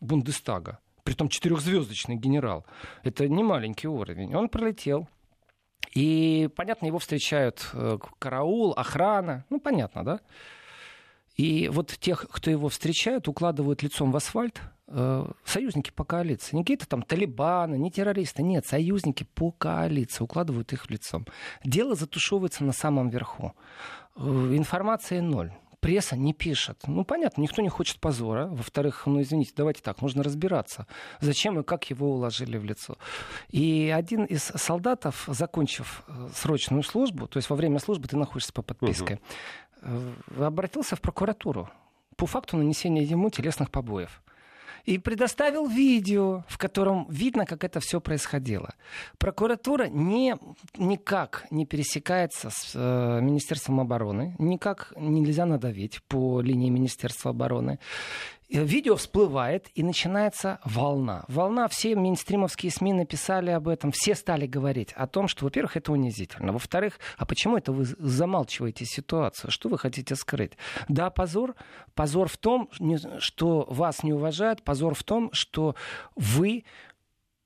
Бундестага, 0.00 0.80
притом 1.04 1.28
четырехзвездочный 1.28 2.16
генерал. 2.16 2.66
Это 3.04 3.28
не 3.28 3.44
маленький 3.44 3.86
уровень. 3.86 4.34
Он 4.34 4.48
прилетел, 4.48 5.06
и, 5.94 6.50
понятно, 6.56 6.86
его 6.86 6.98
встречают 6.98 7.70
э, 7.72 7.98
караул, 8.18 8.72
охрана. 8.72 9.44
Ну, 9.48 9.60
понятно, 9.60 10.04
да? 10.04 10.20
И 11.36 11.68
вот 11.68 11.88
тех, 11.98 12.26
кто 12.30 12.50
его 12.50 12.68
встречают, 12.68 13.28
укладывают 13.28 13.82
лицом 13.82 14.12
в 14.12 14.16
асфальт, 14.16 14.60
э, 14.88 15.26
союзники 15.44 15.90
по 15.90 16.04
коалиции. 16.04 16.56
Не 16.56 16.62
какие-то 16.62 16.88
там 16.88 17.02
талибаны, 17.02 17.76
не 17.76 17.90
террористы. 17.90 18.42
Нет, 18.42 18.66
союзники 18.66 19.24
по 19.34 19.50
коалиции 19.50 20.22
укладывают 20.22 20.72
их 20.72 20.88
лицом. 20.90 21.26
Дело 21.64 21.94
затушевывается 21.94 22.64
на 22.64 22.72
самом 22.72 23.08
верху. 23.08 23.54
Э, 24.16 24.20
информации 24.52 25.20
ноль 25.20 25.52
пресса 25.84 26.16
не 26.16 26.32
пишет. 26.32 26.78
Ну, 26.86 27.04
понятно, 27.04 27.42
никто 27.42 27.60
не 27.60 27.68
хочет 27.68 28.00
позора. 28.00 28.46
Во-вторых, 28.46 29.02
ну, 29.04 29.20
извините, 29.20 29.52
давайте 29.54 29.82
так, 29.82 30.00
нужно 30.00 30.22
разбираться, 30.22 30.86
зачем 31.20 31.60
и 31.60 31.62
как 31.62 31.90
его 31.90 32.14
уложили 32.14 32.56
в 32.56 32.64
лицо. 32.64 32.96
И 33.50 33.92
один 33.94 34.24
из 34.24 34.44
солдатов, 34.44 35.24
закончив 35.26 36.02
э, 36.08 36.28
срочную 36.34 36.82
службу, 36.84 37.28
то 37.28 37.36
есть 37.36 37.50
во 37.50 37.56
время 37.56 37.80
службы 37.80 38.08
ты 38.08 38.16
находишься 38.16 38.54
по 38.54 38.62
подписке, 38.62 39.14
угу. 39.16 39.22
Обратился 40.38 40.96
в 40.96 41.00
прокуратуру 41.00 41.68
по 42.16 42.26
факту 42.26 42.56
нанесения 42.56 43.02
ему 43.02 43.30
телесных 43.30 43.70
побоев 43.70 44.22
и 44.84 44.98
предоставил 44.98 45.66
видео, 45.66 46.44
в 46.48 46.58
котором 46.58 47.06
видно, 47.08 47.46
как 47.46 47.64
это 47.64 47.80
все 47.80 48.00
происходило. 48.00 48.74
Прокуратура 49.18 49.86
не, 49.88 50.36
никак 50.76 51.46
не 51.50 51.64
пересекается 51.64 52.50
с 52.50 52.72
э, 52.74 53.20
Министерством 53.22 53.80
обороны, 53.80 54.36
никак 54.38 54.92
нельзя 54.96 55.46
надавить 55.46 56.02
по 56.04 56.40
линии 56.40 56.70
Министерства 56.70 57.30
обороны. 57.30 57.78
Э, 58.50 58.62
видео 58.62 58.96
всплывает, 58.96 59.68
и 59.74 59.82
начинается 59.82 60.60
волна. 60.64 61.24
Волна, 61.28 61.68
все 61.68 61.96
мейнстримовские 61.96 62.70
СМИ 62.70 62.92
написали 62.92 63.50
об 63.50 63.68
этом, 63.68 63.90
все 63.92 64.14
стали 64.14 64.46
говорить 64.46 64.92
о 64.92 65.06
том, 65.06 65.28
что, 65.28 65.44
во-первых, 65.44 65.76
это 65.76 65.92
унизительно. 65.92 66.52
Во-вторых, 66.52 66.98
а 67.16 67.24
почему 67.24 67.56
это 67.56 67.72
вы 67.72 67.84
замалчиваете 67.84 68.84
ситуацию? 68.84 69.50
Что 69.50 69.68
вы 69.68 69.78
хотите 69.78 70.14
скрыть? 70.14 70.52
Да, 70.88 71.10
позор. 71.10 71.54
Позор 71.94 72.28
в 72.28 72.36
том, 72.36 72.68
что 73.18 73.66
вас 73.68 74.02
не 74.02 74.12
уважают, 74.12 74.62
позор 74.62 74.94
в 74.94 75.02
том, 75.02 75.30
что 75.32 75.74
вы 76.14 76.64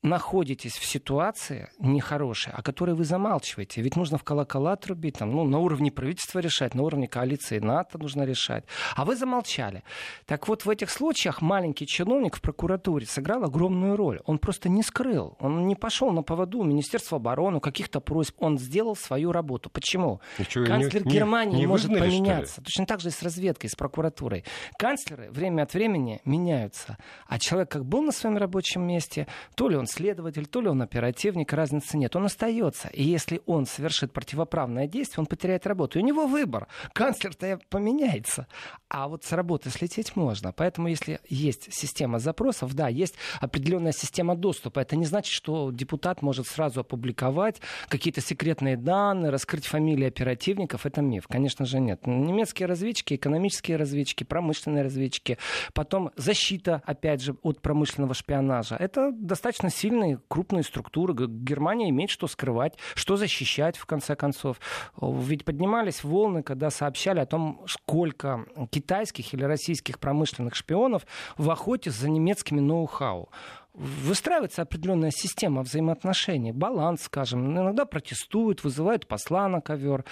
находитесь 0.03 0.79
в 0.79 0.85
ситуации 0.85 1.71
нехорошей, 1.79 2.53
о 2.53 2.63
которой 2.63 2.95
вы 2.95 3.05
замалчиваете. 3.05 3.83
Ведь 3.83 3.97
нужно 3.97 4.17
в 4.17 4.25
колокола 4.25 4.77
трубить, 4.77 5.19
там, 5.19 5.33
ну, 5.33 5.45
на 5.45 5.59
уровне 5.59 5.91
правительства 5.91 6.39
решать, 6.39 6.75
на 6.75 6.83
уровне 6.83 7.09
коалиции 7.09 7.59
НАТО 7.59 7.99
нужно 7.99 8.23
решать. 8.23 8.65
А 8.95 9.05
вы 9.05 9.17
замолчали. 9.17 9.83
Так 10.27 10.47
вот, 10.47 10.65
в 10.65 10.71
этих 10.71 10.91
случаях 10.91 11.43
маленький 11.43 11.87
чиновник 11.87 12.37
в 12.37 12.41
прокуратуре 12.41 13.07
сыграл 13.07 13.45
огромную 13.45 13.97
роль. 13.97 14.21
Он 14.25 14.39
просто 14.39 14.69
не 14.69 14.83
скрыл, 14.83 15.37
он 15.41 15.67
не 15.67 15.75
пошел 15.75 16.13
на 16.13 16.23
поводу 16.23 16.63
Министерства 16.63 17.17
обороны, 17.17 17.61
каких-то 17.61 18.01
просьб. 18.01 18.37
Он 18.39 18.59
сделал 18.59 18.95
свою 18.95 19.33
работу. 19.33 19.69
Почему? 19.69 20.21
Что, 20.49 20.65
Канцлер 20.65 21.07
не, 21.07 21.13
Германии 21.13 21.55
не, 21.55 21.61
не 21.61 21.67
может 21.67 21.89
выгнали, 21.89 22.11
поменяться. 22.11 22.63
Точно 22.63 22.87
так 22.87 23.01
же 23.01 23.09
и 23.09 23.11
с 23.11 23.23
разведкой, 23.23 23.69
с 23.69 23.75
прокуратурой. 23.75 24.45
Канцлеры 24.79 25.29
время 25.31 25.63
от 25.63 25.75
времени 25.75 26.21
меняются. 26.25 26.99
А 27.27 27.39
человек 27.39 27.71
как 27.71 27.85
был 27.85 28.03
на 28.03 28.13
своем 28.13 28.37
рабочем 28.37 28.87
месте, 28.87 29.27
то 29.57 29.69
ли 29.69 29.77
он 29.77 29.88
следователь, 29.89 30.47
то 30.47 30.61
ли 30.61 30.69
он 30.69 30.83
оперативник, 30.83 31.53
разницы 31.53 31.97
нет. 31.97 32.15
Он 32.17 32.27
остается. 32.27 32.89
И 32.89 33.03
если 33.03 33.41
он 33.47 33.67
совершит 33.67 34.13
противоправное 34.13 34.87
действие, 34.87 35.23
он 35.23 35.27
потеряет 35.27 35.67
работу. 35.67 35.99
И 35.99 36.03
у 36.03 36.05
него 36.05 36.27
выбор. 36.27 36.69
Канцлер-то 36.93 37.59
поменяется. 37.69 38.47
А 38.89 39.09
вот 39.09 39.25
с 39.25 39.33
работы 39.33 39.71
слететь 39.71 40.17
можно. 40.17 40.53
Поэтому 40.53 40.89
если 40.89 41.21
есть 41.29 41.73
система 41.73 42.19
запросов, 42.19 42.75
да, 42.75 42.89
есть 42.89 43.15
определенная 43.41 43.93
система 43.93 44.37
доступа. 44.37 44.81
Это 44.81 44.97
не 44.97 45.05
значит, 45.05 45.33
что 45.33 45.71
депутат 45.71 46.23
может 46.23 46.47
сразу 46.47 46.81
опубликовать 46.81 47.61
какие-то 47.89 48.21
секретные 48.21 48.77
данные, 48.77 49.31
раскрыть 49.31 49.67
фамилии 49.67 50.07
оперативников. 50.07 50.87
Это 50.87 51.03
миф. 51.03 51.27
Конечно 51.29 51.65
же, 51.65 51.81
нет. 51.81 52.07
Немецкие 52.07 52.67
разведчики, 52.67 53.15
экономические 53.15 53.77
разведчики, 53.77 54.25
промышленные 54.25 54.85
разведчики, 54.85 55.39
потом 55.75 56.11
защита, 56.17 56.83
опять 56.85 57.23
же, 57.23 57.37
от 57.43 57.61
промышленного 57.61 58.15
шпионажа. 58.15 58.77
Это 58.77 59.11
достаточно 59.13 59.71
сильные, 59.79 60.21
крупные 60.29 60.63
структуры. 60.63 61.15
Германия 61.29 61.89
имеет 61.91 62.11
что 62.11 62.27
скрывать, 62.27 62.77
что 62.95 63.17
защищать, 63.17 63.77
в 63.77 63.87
конце 63.87 64.17
концов. 64.17 64.61
Ведь 65.01 65.45
поднимались 65.45 66.05
волны, 66.05 66.43
когда 66.43 66.71
сообщали 66.71 67.21
о 67.21 67.27
том, 67.27 67.63
сколько 67.67 68.47
китайских 68.71 69.33
или 69.35 69.45
российских 69.45 69.99
промышленных 69.99 70.55
шпионов 70.55 71.07
в 71.37 71.51
охоте 71.51 71.91
за 71.91 72.11
немецкими 72.11 72.61
ноу-хау 72.61 73.31
выстраивается 73.75 74.63
определенная 74.63 75.13
система 75.13 75.63
взаимоотношений, 75.63 76.51
баланс, 76.51 77.03
скажем. 77.03 77.53
Иногда 77.53 77.85
протестуют, 77.85 78.65
вызывают 78.65 79.07
посла 79.07 79.49
на 79.49 79.61
ковер. 79.61 80.05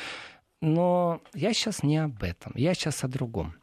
Но 0.61 1.21
я 1.35 1.53
сейчас 1.53 1.83
не 1.83 1.99
об 1.99 2.23
этом, 2.23 2.53
я 2.55 2.75
сейчас 2.75 3.03
о 3.03 3.09
другом 3.09 3.57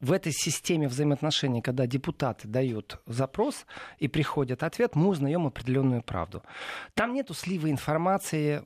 в 0.00 0.12
этой 0.12 0.32
системе 0.32 0.88
взаимоотношений, 0.88 1.60
когда 1.60 1.86
депутаты 1.86 2.46
дают 2.46 3.00
запрос 3.06 3.66
и 3.98 4.06
приходит 4.08 4.62
ответ, 4.62 4.94
мы 4.94 5.08
узнаем 5.08 5.46
определенную 5.46 6.02
правду. 6.02 6.42
Там 6.94 7.14
нету 7.14 7.34
слива 7.34 7.70
информации 7.70 8.62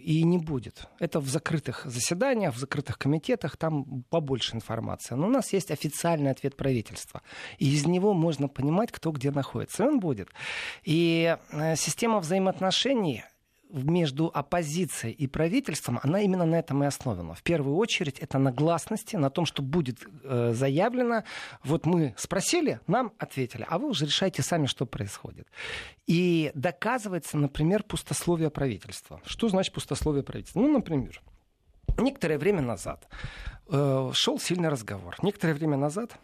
и 0.00 0.22
не 0.22 0.38
будет. 0.38 0.86
Это 1.00 1.20
в 1.20 1.28
закрытых 1.28 1.84
заседаниях, 1.84 2.54
в 2.54 2.58
закрытых 2.58 2.98
комитетах, 2.98 3.56
там 3.56 4.04
побольше 4.10 4.54
информации. 4.54 5.14
Но 5.14 5.26
у 5.26 5.30
нас 5.30 5.52
есть 5.52 5.70
официальный 5.70 6.30
ответ 6.30 6.56
правительства. 6.56 7.22
И 7.58 7.72
из 7.72 7.86
него 7.86 8.14
можно 8.14 8.48
понимать, 8.48 8.92
кто 8.92 9.10
где 9.10 9.30
находится. 9.30 9.84
И 9.84 9.86
он 9.86 9.98
будет. 9.98 10.28
И 10.84 11.36
э, 11.50 11.76
система 11.76 12.20
взаимоотношений 12.20 13.24
между 13.70 14.30
оппозицией 14.32 15.14
и 15.14 15.26
правительством, 15.26 16.00
она 16.02 16.20
именно 16.20 16.44
на 16.44 16.56
этом 16.56 16.82
и 16.84 16.86
основана. 16.86 17.34
В 17.34 17.42
первую 17.42 17.76
очередь 17.76 18.18
это 18.18 18.38
на 18.38 18.52
гласности, 18.52 19.16
на 19.16 19.30
том, 19.30 19.46
что 19.46 19.62
будет 19.62 20.06
э, 20.24 20.52
заявлено. 20.54 21.24
Вот 21.64 21.86
мы 21.86 22.14
спросили, 22.16 22.80
нам 22.86 23.12
ответили, 23.18 23.66
а 23.68 23.78
вы 23.78 23.88
уже 23.88 24.06
решайте 24.06 24.42
сами, 24.42 24.66
что 24.66 24.86
происходит. 24.86 25.46
И 26.06 26.50
доказывается, 26.54 27.36
например, 27.36 27.82
пустословие 27.82 28.50
правительства. 28.50 29.20
Что 29.24 29.48
значит 29.48 29.74
пустословие 29.74 30.22
правительства? 30.22 30.60
Ну, 30.60 30.72
например, 30.72 31.20
некоторое 31.98 32.38
время 32.38 32.62
назад 32.62 33.06
э, 33.68 34.10
шел 34.14 34.38
сильный 34.38 34.68
разговор. 34.68 35.16
Некоторое 35.22 35.54
время 35.54 35.76
назад 35.76 36.18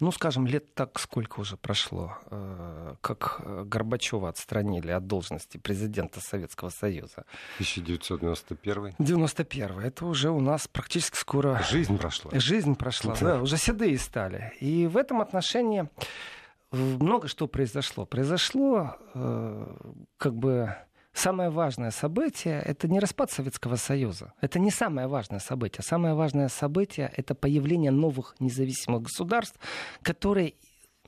ну, 0.00 0.12
скажем, 0.12 0.46
лет 0.46 0.74
так 0.74 0.98
сколько 0.98 1.40
уже 1.40 1.56
прошло, 1.56 2.16
э, 2.30 2.94
как 3.00 3.40
э, 3.44 3.64
Горбачева 3.64 4.28
отстранили 4.28 4.90
от 4.90 5.06
должности 5.06 5.56
президента 5.56 6.20
Советского 6.20 6.68
Союза. 6.68 7.24
1991. 7.56 8.94
91. 8.98 9.80
Это 9.80 10.06
уже 10.06 10.30
у 10.30 10.40
нас 10.40 10.68
практически 10.68 11.16
скоро... 11.16 11.62
Жизнь 11.70 11.96
прошла. 11.96 12.30
Жизнь 12.34 12.74
прошла, 12.74 13.16
да, 13.20 13.40
уже 13.40 13.56
седые 13.56 13.98
стали. 13.98 14.52
И 14.60 14.86
в 14.86 14.96
этом 14.96 15.20
отношении 15.20 15.88
много 16.72 17.28
что 17.28 17.46
произошло. 17.46 18.04
Произошло 18.04 18.96
э, 19.14 19.76
как 20.18 20.34
бы 20.34 20.76
самое 21.18 21.50
важное 21.50 21.90
событие— 21.90 22.60
это 22.64 22.88
не 22.88 23.00
распад 23.00 23.30
Советского 23.30 23.76
Союза. 23.76 24.32
Это 24.40 24.58
не 24.58 24.70
самое 24.70 25.08
важное 25.08 25.40
событие. 25.40 25.82
Самое 25.82 26.14
важное 26.14 26.48
событие— 26.48 27.12
это 27.16 27.34
появление 27.34 27.90
новых 27.90 28.34
независимых 28.38 29.02
государств, 29.02 29.58
которые 30.02 30.54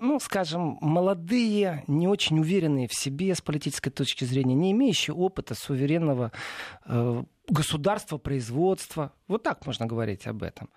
ну, 0.01 0.21
скажем, 0.21 0.79
молодые, 0.81 1.83
не 1.89 2.07
очень 2.07 2.39
уверенные 2.39 2.87
в 2.87 2.95
себе 2.95 3.35
с 3.35 3.41
политической 3.41 3.91
точки 3.91 4.25
зрения, 4.25 4.55
не 4.55 4.71
имеющие 4.71 5.13
опыта 5.13 5.55
суверенного 5.55 6.31
э, 6.87 7.25
государства, 7.49 8.19
производства. 8.19 9.13
Вот 9.27 9.43
так 9.43 9.67
можно 9.67 9.87
говорить 9.87 10.27
об 10.27 10.43
этом. 10.43 10.71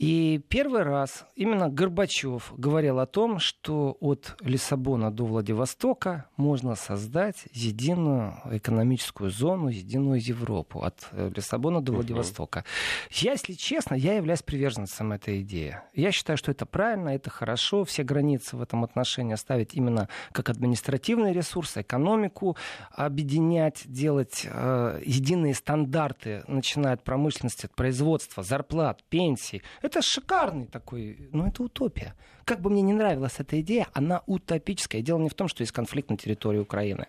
И 0.00 0.40
первый 0.48 0.82
раз 0.82 1.26
именно 1.36 1.68
Горбачев 1.68 2.54
говорил 2.56 3.00
о 3.00 3.06
том, 3.06 3.38
что 3.38 3.98
от 4.00 4.34
Лиссабона 4.40 5.10
до 5.10 5.26
Владивостока 5.26 6.24
можно 6.38 6.74
создать 6.74 7.44
единую 7.52 8.34
экономическую 8.50 9.30
зону, 9.30 9.68
единую 9.68 10.18
Европу 10.26 10.80
от 10.80 11.06
э, 11.12 11.30
Лиссабона 11.36 11.82
до 11.82 11.92
Владивостока. 11.92 12.64
Я, 13.10 13.32
если 13.32 13.52
честно, 13.52 13.94
я 13.94 14.14
являюсь 14.14 14.42
приверженцем 14.42 15.12
этой 15.12 15.42
идеи. 15.42 15.76
Я 15.94 16.12
считаю, 16.12 16.38
что 16.38 16.50
это 16.50 16.64
правильно, 16.64 17.10
это 17.10 17.28
хорошо. 17.28 17.84
Все 17.84 18.02
границы 18.02 18.56
в 18.56 18.62
этом 18.62 18.84
отношении 18.84 19.34
оставить 19.34 19.74
именно 19.74 20.08
как 20.32 20.48
административный 20.48 21.34
ресурс, 21.34 21.76
экономику 21.76 22.56
объединять, 22.90 23.82
делать 23.84 24.46
э, 24.50 25.02
единые 25.04 25.52
стандарты, 25.52 26.42
начиная 26.48 26.94
от 26.94 27.04
промышленности, 27.04 27.66
от 27.66 27.74
производства, 27.74 28.42
зарплат, 28.42 29.04
пенсий. 29.10 29.62
Это 29.90 30.02
шикарный 30.02 30.66
такой, 30.66 31.28
ну 31.32 31.48
это 31.48 31.64
утопия. 31.64 32.14
Как 32.44 32.60
бы 32.60 32.70
мне 32.70 32.80
не 32.80 32.92
нравилась 32.92 33.34
эта 33.38 33.60
идея, 33.60 33.88
она 33.92 34.22
утопическая. 34.26 35.02
Дело 35.02 35.18
не 35.18 35.28
в 35.28 35.34
том, 35.34 35.48
что 35.48 35.62
есть 35.62 35.72
конфликт 35.72 36.10
на 36.10 36.16
территории 36.16 36.60
Украины. 36.60 37.08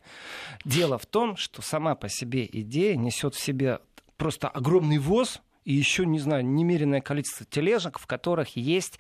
Дело 0.66 0.98
в 0.98 1.06
том, 1.06 1.38
что 1.38 1.62
сама 1.62 1.94
по 1.94 2.10
себе 2.10 2.50
идея 2.52 2.96
несет 2.96 3.36
в 3.36 3.40
себе 3.40 3.82
просто 4.18 4.48
огромный 4.48 4.98
воз 4.98 5.44
и 5.64 5.74
еще, 5.74 6.08
не 6.08 6.18
знаю, 6.18 6.44
немеренное 6.44 7.02
количество 7.02 7.46
тележек, 7.46 8.00
в 8.00 8.08
которых 8.08 8.56
есть 8.56 8.98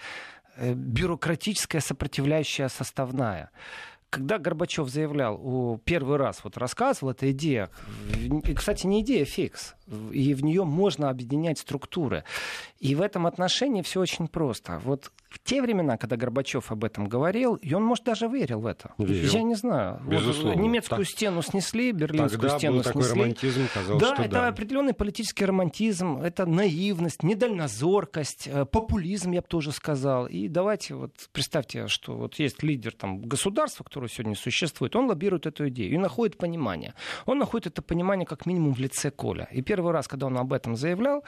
э, 0.57 0.75
бюрократическая 0.75 1.81
сопротивляющая 1.81 2.67
составная 2.67 3.49
когда 4.11 4.37
Горбачев 4.37 4.89
заявлял, 4.89 5.79
первый 5.85 6.17
раз 6.17 6.43
вот 6.43 6.57
рассказывал, 6.57 7.11
эта 7.11 7.31
идея, 7.31 7.69
и, 8.43 8.53
кстати, 8.53 8.85
не 8.85 9.01
идея, 9.01 9.23
фикс, 9.23 9.73
и 10.11 10.33
в 10.33 10.43
нее 10.43 10.63
можно 10.63 11.09
объединять 11.09 11.59
структуры. 11.59 12.23
И 12.79 12.93
в 12.93 13.01
этом 13.01 13.25
отношении 13.25 13.81
все 13.81 14.01
очень 14.01 14.27
просто. 14.27 14.81
Вот 14.83 15.11
в 15.29 15.39
те 15.39 15.61
времена, 15.61 15.97
когда 15.97 16.17
Горбачев 16.17 16.71
об 16.71 16.83
этом 16.83 17.07
говорил, 17.07 17.55
и 17.55 17.73
он, 17.73 17.83
может, 17.83 18.03
даже 18.05 18.27
верил 18.27 18.61
в 18.61 18.65
это. 18.65 18.93
Верил. 18.97 19.31
Я 19.31 19.43
не 19.43 19.55
знаю. 19.55 20.01
Безусловно. 20.05 20.53
Вот 20.55 20.61
немецкую 20.61 21.05
так... 21.05 21.07
стену 21.07 21.41
снесли, 21.41 21.91
берлинскую 21.91 22.41
Тогда 22.41 22.57
стену 22.57 22.77
был 22.77 22.83
снесли. 22.83 23.01
такой 23.01 23.17
романтизм, 23.17 23.61
казалось, 23.73 24.01
да, 24.01 24.13
что 24.13 24.23
это 24.23 24.31
да. 24.31 24.47
определенный 24.47 24.93
политический 24.93 25.45
романтизм, 25.45 26.17
это 26.17 26.45
наивность, 26.45 27.23
недальнозоркость, 27.23 28.47
э, 28.47 28.65
популизм, 28.65 29.31
я 29.31 29.41
бы 29.41 29.47
тоже 29.47 29.71
сказал. 29.71 30.25
И 30.27 30.47
давайте 30.47 30.95
вот 30.95 31.13
представьте, 31.31 31.87
что 31.87 32.17
вот 32.17 32.39
есть 32.39 32.63
лидер 32.63 32.93
там 32.93 33.21
государства, 33.21 33.83
которое 34.01 34.09
сегодня 34.09 34.35
существует, 34.35 34.95
он 34.95 35.05
лоббирует 35.05 35.45
эту 35.45 35.67
идею 35.69 35.93
и 35.93 35.97
находит 35.97 36.37
понимание. 36.37 36.93
Он 37.27 37.37
находит 37.37 37.67
это 37.67 37.81
понимание 37.83 38.25
как 38.25 38.47
минимум 38.47 38.73
в 38.73 38.79
лице 38.79 39.11
Коля. 39.11 39.47
И 39.51 39.61
первый 39.61 39.91
раз, 39.91 40.07
когда 40.07 40.25
он 40.25 40.37
об 40.37 40.53
этом 40.53 40.75
заявлял, 40.75 41.23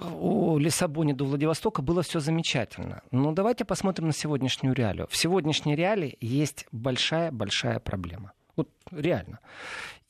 о 0.00 0.58
Лиссабоне 0.58 1.12
до 1.12 1.24
Владивостока 1.24 1.82
было 1.82 2.00
все 2.02 2.20
замечательно. 2.20 3.02
Но 3.10 3.32
давайте 3.32 3.66
посмотрим 3.66 4.06
на 4.06 4.14
сегодняшнюю 4.14 4.74
реалию. 4.74 5.06
В 5.10 5.16
сегодняшней 5.16 5.76
реалии 5.76 6.16
есть 6.22 6.66
большая-большая 6.72 7.78
проблема. 7.78 8.32
Вот 8.56 8.70
реально. 8.90 9.40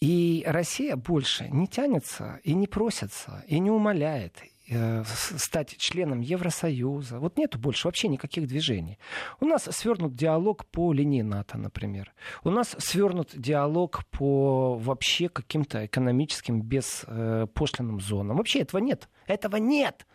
И 0.01 0.45
Россия 0.47 0.95
больше 0.95 1.49
не 1.51 1.67
тянется 1.67 2.39
и 2.45 2.55
не 2.55 2.69
просится, 2.69 3.45
и 3.49 3.59
не 3.59 3.71
умоляет, 3.71 4.41
стать 5.37 5.77
членом 5.79 6.21
Евросоюза. 6.21 7.19
Вот 7.19 7.39
нету 7.39 7.59
больше 7.59 7.89
вообще 7.89 8.09
никаких 8.09 8.47
движений. 8.47 8.99
У 9.41 9.47
нас 9.47 9.65
свернут 9.65 10.15
диалог 10.15 10.67
по 10.67 10.93
линии 10.93 11.23
НАТО, 11.23 11.59
например. 11.59 12.13
У 12.45 12.51
нас 12.51 12.77
свернут 12.79 13.31
диалог 13.35 14.05
по 14.11 14.77
вообще 14.77 15.29
каким-то 15.29 15.87
экономическим 15.87 16.63
беспошлинным 16.63 18.01
зонам. 18.01 18.37
Вообще 18.37 18.61
этого 18.61 18.81
нет. 18.81 19.09
Этого 19.27 19.57
нет. 19.57 20.07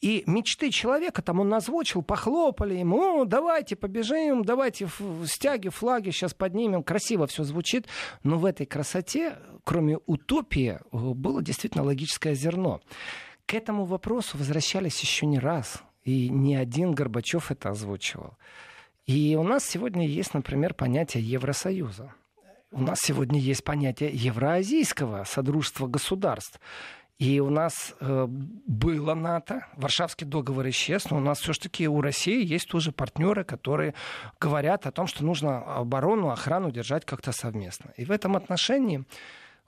И 0.00 0.22
мечты 0.26 0.70
человека 0.70 1.22
там 1.22 1.40
он 1.40 1.52
озвучил, 1.52 2.02
похлопали 2.02 2.74
ему, 2.74 3.24
давайте 3.24 3.76
побежим, 3.76 4.44
давайте 4.44 4.88
стяги, 5.26 5.68
флаги 5.68 6.10
сейчас 6.10 6.34
поднимем, 6.34 6.82
красиво 6.82 7.26
все 7.26 7.44
звучит. 7.44 7.86
Но 8.22 8.38
в 8.38 8.44
этой 8.44 8.66
красоте, 8.66 9.36
кроме 9.64 9.98
утопии, 10.06 10.78
э, 10.80 10.96
было 10.96 11.42
действительно 11.42 11.84
логическое 11.84 12.34
зерно. 12.34 12.80
К 13.48 13.54
этому 13.54 13.86
вопросу 13.86 14.36
возвращались 14.36 15.00
еще 15.00 15.24
не 15.24 15.38
раз. 15.38 15.82
И 16.04 16.28
ни 16.28 16.54
один 16.54 16.92
Горбачев 16.92 17.50
это 17.50 17.70
озвучивал. 17.70 18.34
И 19.06 19.36
у 19.36 19.42
нас 19.42 19.64
сегодня 19.64 20.06
есть, 20.06 20.34
например, 20.34 20.74
понятие 20.74 21.22
Евросоюза. 21.22 22.12
У 22.72 22.82
нас 22.82 22.98
сегодня 23.00 23.40
есть 23.40 23.64
понятие 23.64 24.10
Евроазийского 24.12 25.24
Содружества 25.24 25.86
государств. 25.86 26.60
И 27.18 27.40
у 27.40 27.48
нас 27.48 27.94
э, 28.00 28.26
было 28.28 29.14
НАТО, 29.14 29.66
Варшавский 29.76 30.26
договор 30.26 30.68
исчез, 30.68 31.08
но 31.10 31.16
у 31.16 31.20
нас 31.20 31.40
все-таки 31.40 31.88
у 31.88 32.02
России 32.02 32.44
есть 32.44 32.68
тоже 32.68 32.92
партнеры, 32.92 33.44
которые 33.44 33.94
говорят 34.38 34.86
о 34.86 34.92
том, 34.92 35.06
что 35.06 35.24
нужно 35.24 35.60
оборону, 35.74 36.28
охрану 36.28 36.70
держать 36.70 37.06
как-то 37.06 37.32
совместно. 37.32 37.94
И 37.96 38.04
в 38.04 38.10
этом 38.10 38.36
отношении 38.36 39.04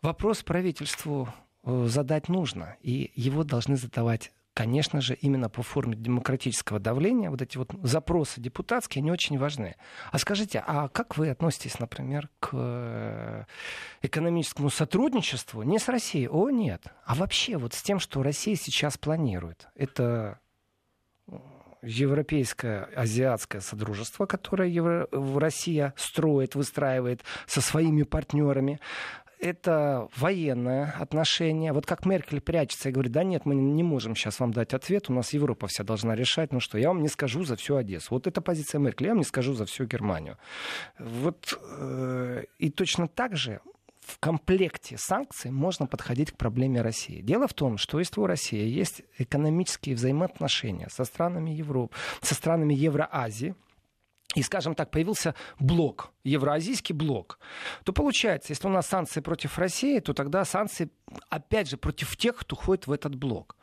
вопрос 0.03 0.43
правительству 0.43 1.31
задать 1.65 2.29
нужно. 2.29 2.77
И 2.81 3.13
его 3.15 3.45
должны 3.45 3.77
задавать 3.77 4.33
конечно 4.53 5.01
же, 5.01 5.15
именно 5.15 5.49
по 5.49 5.63
форме 5.63 5.97
демократического 5.97 6.79
давления, 6.79 7.31
вот 7.31 7.41
эти 7.41 7.57
вот 7.57 7.71
запросы 7.83 8.41
депутатские, 8.41 9.01
они 9.01 9.11
очень 9.11 9.39
важны. 9.39 9.77
А 10.11 10.19
скажите, 10.19 10.63
а 10.67 10.89
как 10.89 11.17
вы 11.17 11.31
относитесь, 11.31 11.79
например, 11.79 12.29
к 12.41 12.51
э, 12.53 13.45
экономическому 14.03 14.69
сотрудничеству 14.69 15.63
не 15.63 15.79
с 15.79 15.89
Россией? 15.89 16.29
О, 16.29 16.51
нет. 16.51 16.83
А 17.07 17.15
вообще 17.15 17.57
вот 17.57 17.73
с 17.73 17.83
тем, 17.83 17.99
что 18.01 18.23
Россия 18.23 18.57
сейчас 18.57 18.99
планирует. 18.99 19.69
Это 19.75 20.41
европейское 21.83 22.85
азиатское 22.95 23.61
содружество, 23.61 24.27
которое 24.27 24.69
Евро... 24.69 25.09
Россия 25.11 25.95
строит, 25.97 26.55
выстраивает 26.55 27.23
со 27.47 27.61
своими 27.61 28.03
партнерами 28.03 28.81
это 29.41 30.09
военное 30.17 30.95
отношение. 30.99 31.73
Вот 31.73 31.87
как 31.87 32.05
Меркель 32.07 32.41
прячется 32.41 32.89
и 32.89 32.93
говорит, 32.93 33.13
да 33.13 33.25
нет, 33.25 33.47
мы 33.47 33.55
не 33.55 33.83
можем 33.83 34.15
сейчас 34.15 34.41
вам 34.41 34.53
дать 34.53 34.75
ответ, 34.75 35.09
у 35.09 35.13
нас 35.13 35.33
Европа 35.33 35.67
вся 35.67 35.85
должна 35.85 36.15
решать. 36.15 36.53
Ну 36.53 36.61
что, 36.61 36.79
я 36.79 36.89
вам 36.89 37.03
не 37.03 37.09
скажу 37.09 37.45
за 37.45 37.57
всю 37.57 37.77
Одессу. 37.77 38.15
Вот 38.15 38.27
это 38.27 38.41
позиция 38.41 38.79
Меркель, 38.79 39.07
я 39.07 39.13
вам 39.13 39.19
не 39.19 39.25
скажу 39.25 39.55
за 39.55 39.65
всю 39.65 39.87
Германию. 39.87 40.37
Вот 40.99 41.59
э, 41.79 42.45
и 42.59 42.71
точно 42.71 43.09
так 43.09 43.37
же 43.37 43.61
в 44.01 44.19
комплекте 44.19 44.97
санкций 44.99 45.51
можно 45.51 45.87
подходить 45.87 46.33
к 46.33 46.37
проблеме 46.37 46.83
России. 46.83 47.21
Дело 47.21 47.47
в 47.47 47.55
том, 47.55 47.79
что 47.79 47.99
если 47.99 48.21
у 48.21 48.27
России 48.27 48.67
есть 48.67 49.03
экономические 49.19 49.95
взаимоотношения 49.95 50.89
со 50.91 51.05
странами 51.05 51.51
Европы, 51.51 51.95
со 52.21 52.35
странами 52.35 52.75
Евроазии, 52.75 53.55
и, 54.35 54.43
скажем 54.43 54.75
так, 54.75 54.91
появился 54.91 55.35
блок, 55.59 56.13
евроазийский 56.25 56.95
блок, 56.95 57.39
то 57.85 57.93
получается, 57.93 58.53
если 58.53 58.69
у 58.69 58.71
нас 58.71 58.87
санкции 58.87 59.21
против 59.21 59.59
России, 59.59 59.99
то 59.99 60.15
тогда 60.15 60.45
санкции, 60.45 60.91
опять 61.29 61.69
же, 61.69 61.77
против 61.77 62.17
тех, 62.17 62.37
кто 62.37 62.57
входит 62.57 62.87
в 62.87 62.93
этот 62.93 63.15
блок. 63.17 63.57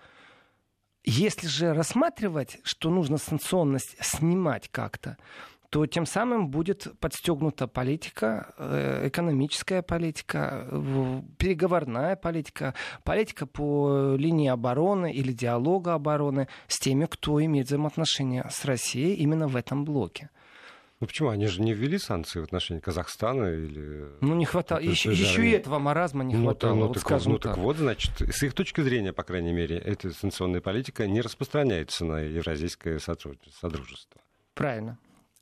Если 1.05 1.47
же 1.47 1.73
рассматривать, 1.73 2.59
что 2.63 2.89
нужно 2.89 3.17
санкционность 3.17 3.95
снимать 4.01 4.67
как-то, 4.69 5.17
то 5.69 5.85
тем 5.85 6.05
самым 6.05 6.49
будет 6.49 6.87
подстегнута 6.99 7.67
политика, 7.67 8.53
э, 8.57 9.07
экономическая 9.07 9.81
политика, 9.81 10.67
переговорная 11.37 12.15
политика, 12.15 12.73
политика 13.03 13.45
по 13.45 14.15
линии 14.17 14.49
обороны 14.49 15.11
или 15.11 15.33
диалога 15.33 15.93
обороны 15.93 16.47
с 16.67 16.79
теми, 16.79 17.05
кто 17.05 17.43
имеет 17.43 17.67
взаимоотношения 17.67 18.47
с 18.49 18.65
Россией 18.65 19.15
именно 19.15 19.47
в 19.47 19.55
этом 19.55 19.83
блоке. 19.83 20.29
Ну 20.99 21.05
почему? 21.05 21.29
Они 21.29 21.45
же 21.45 21.61
не 21.61 21.73
ввели 21.73 21.99
санкции 21.99 22.39
в 22.39 22.43
отношении 22.43 22.79
Казахстана 22.79 23.53
или... 23.53 24.07
Ну 24.21 24.33
не 24.33 24.45
хватало. 24.45 24.79
Еще, 24.79 25.11
еще 25.11 25.47
и 25.47 25.51
этого 25.51 25.77
маразма 25.77 26.23
не 26.23 26.35
хватало. 26.35 26.73
Ну, 26.73 26.87
вот 26.87 26.93
так, 26.93 27.03
скажем 27.03 27.33
ну 27.33 27.37
так. 27.39 27.53
так 27.53 27.63
вот, 27.63 27.77
значит, 27.77 28.19
с 28.19 28.41
их 28.41 28.53
точки 28.53 28.81
зрения, 28.81 29.13
по 29.13 29.23
крайней 29.23 29.53
мере, 29.53 29.77
эта 29.77 30.11
санкционная 30.11 30.61
политика 30.61 31.05
не 31.05 31.21
распространяется 31.21 32.03
на 32.03 32.21
Евразийское 32.21 32.99
содружество. 32.99 34.21
Правильно. 34.55 34.97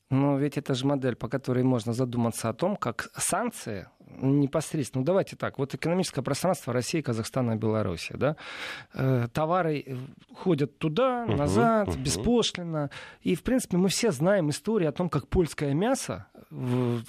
Но 0.09 0.37
ведь 0.37 0.57
это 0.57 0.75
же 0.75 0.85
модель, 0.85 1.15
по 1.15 1.29
которой 1.29 1.63
можно 1.63 1.93
задуматься 1.93 2.49
о 2.49 2.53
том, 2.53 2.75
как 2.75 3.09
санкции 3.17 3.87
непосредственно, 4.17 5.01
ну 5.01 5.05
давайте 5.05 5.35
так, 5.35 5.57
вот 5.57 5.73
экономическое 5.73 6.21
пространство 6.21 6.73
России, 6.73 7.01
Казахстана, 7.01 7.55
Беларуси, 7.55 8.13
да, 8.15 8.35
э, 8.93 9.27
товары 9.33 9.83
э, 9.85 9.95
ходят 10.33 10.77
туда, 10.77 11.25
назад, 11.25 11.89
uh-huh. 11.89 12.01
беспошлино, 12.01 12.89
и 13.21 13.35
в 13.35 13.43
принципе 13.43 13.77
мы 13.77 13.89
все 13.89 14.11
знаем 14.11 14.49
историю 14.49 14.89
о 14.89 14.93
том, 14.93 15.09
как 15.09 15.27
польское 15.27 15.73
мясо, 15.73 16.27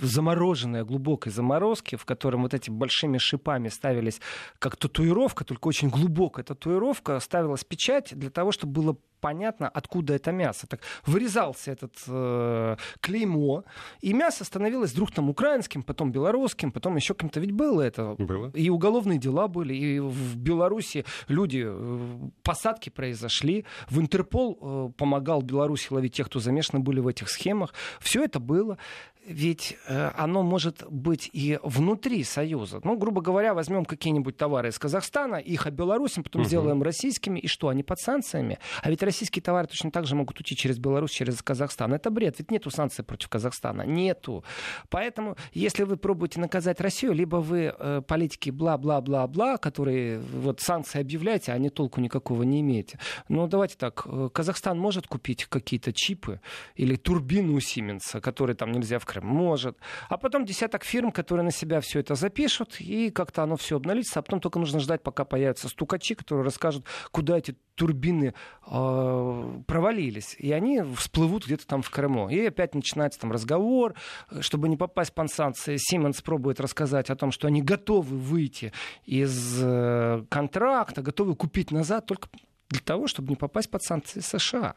замороженное 0.00 0.85
глубокой 0.85 1.30
заморозке, 1.30 1.96
в 1.96 2.04
котором 2.04 2.42
вот 2.42 2.54
эти 2.54 2.70
большими 2.70 3.18
шипами 3.18 3.68
ставились 3.68 4.20
как 4.59 4.76
татуировка, 4.76 5.44
только 5.44 5.68
очень 5.68 5.88
глубокая 5.88 6.44
татуировка, 6.44 7.20
ставилась 7.20 7.64
печать 7.64 8.16
для 8.16 8.30
того, 8.30 8.50
чтобы 8.50 8.72
было 8.72 8.96
понятно, 9.20 9.68
откуда 9.68 10.14
это 10.14 10.32
мясо. 10.32 10.66
Так 10.66 10.80
вырезался 11.04 11.72
этот 11.72 11.94
э, 12.06 12.76
клеймо, 13.00 13.64
и 14.00 14.12
мясо 14.12 14.44
становилось 14.44 14.92
вдруг 14.92 15.11
там 15.11 15.28
украинским, 15.30 15.82
потом 15.82 16.12
белорусским, 16.12 16.70
потом 16.70 16.86
еще 16.94 17.14
кем-то. 17.14 17.40
Ведь 17.40 17.51
было 17.51 17.83
это. 17.83 18.14
Было. 18.18 18.51
И 18.55 18.70
уголовные 18.70 19.18
дела 19.18 19.49
были, 19.49 19.75
и 19.75 19.99
в 19.99 20.37
Беларуси 20.37 21.05
люди, 21.27 21.64
э, 21.66 22.29
посадки 22.44 22.90
произошли, 22.90 23.64
в 23.90 24.01
Интерпол 24.01 24.59
э, 24.61 24.92
помогал 24.96 25.42
Беларуси 25.42 25.88
ловить 25.90 26.14
тех, 26.14 26.27
кто 26.27 26.38
замешаны 26.38 26.81
были 26.81 27.01
в 27.01 27.09
этих 27.09 27.29
схемах. 27.29 27.75
Все 28.01 28.22
это 28.22 28.38
было 28.38 28.79
ведь 29.27 29.77
э, 29.88 30.11
оно 30.16 30.42
может 30.42 30.85
быть 30.88 31.29
и 31.33 31.59
внутри 31.62 32.22
Союза. 32.22 32.81
Ну, 32.85 32.96
грубо 32.96 33.20
говоря, 33.20 33.55
возьмем 33.55 33.85
какие-нибудь 33.85 34.37
товары 34.37 34.68
из 34.68 34.79
Казахстана, 34.79 35.37
их 35.37 35.66
обелорусим, 35.66 36.22
потом 36.22 36.42
угу. 36.42 36.49
сделаем 36.49 36.83
российскими, 36.83 37.40
и 37.40 37.49
что, 37.49 37.68
они 37.68 37.83
под 37.83 37.99
санкциями? 37.99 38.59
А 38.83 38.90
ведь 38.90 39.03
российские 39.03 39.42
товары 39.42 39.66
точно 39.66 39.90
так 39.90 40.07
же 40.07 40.14
могут 40.14 40.38
уйти 40.38 40.55
через 40.55 40.79
Беларусь, 40.79 41.11
через 41.11 41.42
Казахстан. 41.42 41.92
Это 41.92 42.11
бред, 42.11 42.37
ведь 42.38 42.51
нету 42.51 42.70
санкций 42.70 43.05
против 43.05 43.29
Казахстана, 43.29 43.83
нету. 43.83 44.44
Поэтому, 44.90 45.37
если 45.53 45.83
вы 45.83 45.96
пробуете 45.96 46.40
наказать 46.40 46.76
Россию, 46.81 47.12
либо 47.12 47.37
вы 47.37 47.75
э, 47.77 48.03
политики 48.07 48.51
бла-бла-бла-бла, 48.51 49.57
которые 49.59 50.19
вот 50.19 50.61
санкции 50.61 51.01
объявляете, 51.01 51.53
а 51.53 51.55
они 51.55 51.71
толку 51.71 52.01
никакого 52.01 52.43
не 52.43 52.61
имеете. 52.61 52.99
Ну, 53.29 53.47
давайте 53.47 53.77
так, 53.77 54.03
э, 54.07 54.29
Казахстан 54.33 54.79
может 54.79 55.07
купить 55.07 55.47
какие-то 55.47 55.93
чипы 55.93 56.41
или 56.75 56.97
турбину 56.97 57.55
у 57.55 57.61
Сименса, 57.61 58.21
которые 58.21 58.57
там 58.57 58.73
нельзя 58.73 58.99
в 58.99 59.07
Крым? 59.07 59.27
Может. 59.27 59.79
А 60.09 60.17
потом 60.17 60.45
десяток 60.45 60.85
фирм, 60.85 61.12
которые 61.12 61.45
на 61.45 61.53
себя 61.53 61.81
все 61.81 62.01
это 62.01 62.15
запишут, 62.15 62.81
и 62.81 63.11
как-то 63.11 63.43
оно 63.43 63.57
все 63.57 63.77
обналится, 63.77 64.21
а 64.21 64.23
потом 64.23 64.41
только 64.41 64.59
нужно 64.59 64.81
ждать, 64.81 65.03
пока 65.03 65.25
появятся 65.25 65.69
стукачи, 65.69 66.15
которые 66.15 66.45
расскажут, 66.45 66.85
куда 67.11 67.39
эти 67.39 67.57
турбины 67.77 68.35
э, 68.67 69.61
провалились, 69.67 70.35
и 70.39 70.51
они 70.51 70.83
всплывут 70.97 71.47
где-то 71.47 71.67
там 71.67 71.83
в 71.83 71.91
Крыму. 71.91 72.29
И 72.29 72.41
опять 72.47 72.75
начинается 72.75 73.21
там 73.21 73.31
разговор, 73.31 73.95
чтобы 74.41 74.69
не 74.69 74.77
попасть 74.77 75.15
под 75.15 75.31
санкции. 75.31 75.77
Сименс 75.79 76.23
пробует 76.23 76.59
рассказать 76.66 77.11
о 77.11 77.16
том, 77.16 77.33
что 77.33 77.48
они 77.48 77.62
готовы 77.62 78.16
выйти 78.16 78.72
из 79.05 79.61
э, 79.62 80.24
контракта, 80.29 81.02
готовы 81.02 81.35
купить 81.35 81.70
назад 81.70 82.07
только 82.07 82.29
для 82.68 82.81
того, 82.81 83.07
чтобы 83.07 83.29
не 83.29 83.37
попасть 83.37 83.70
под 83.70 83.83
санкции 83.83 84.20
США. 84.20 84.74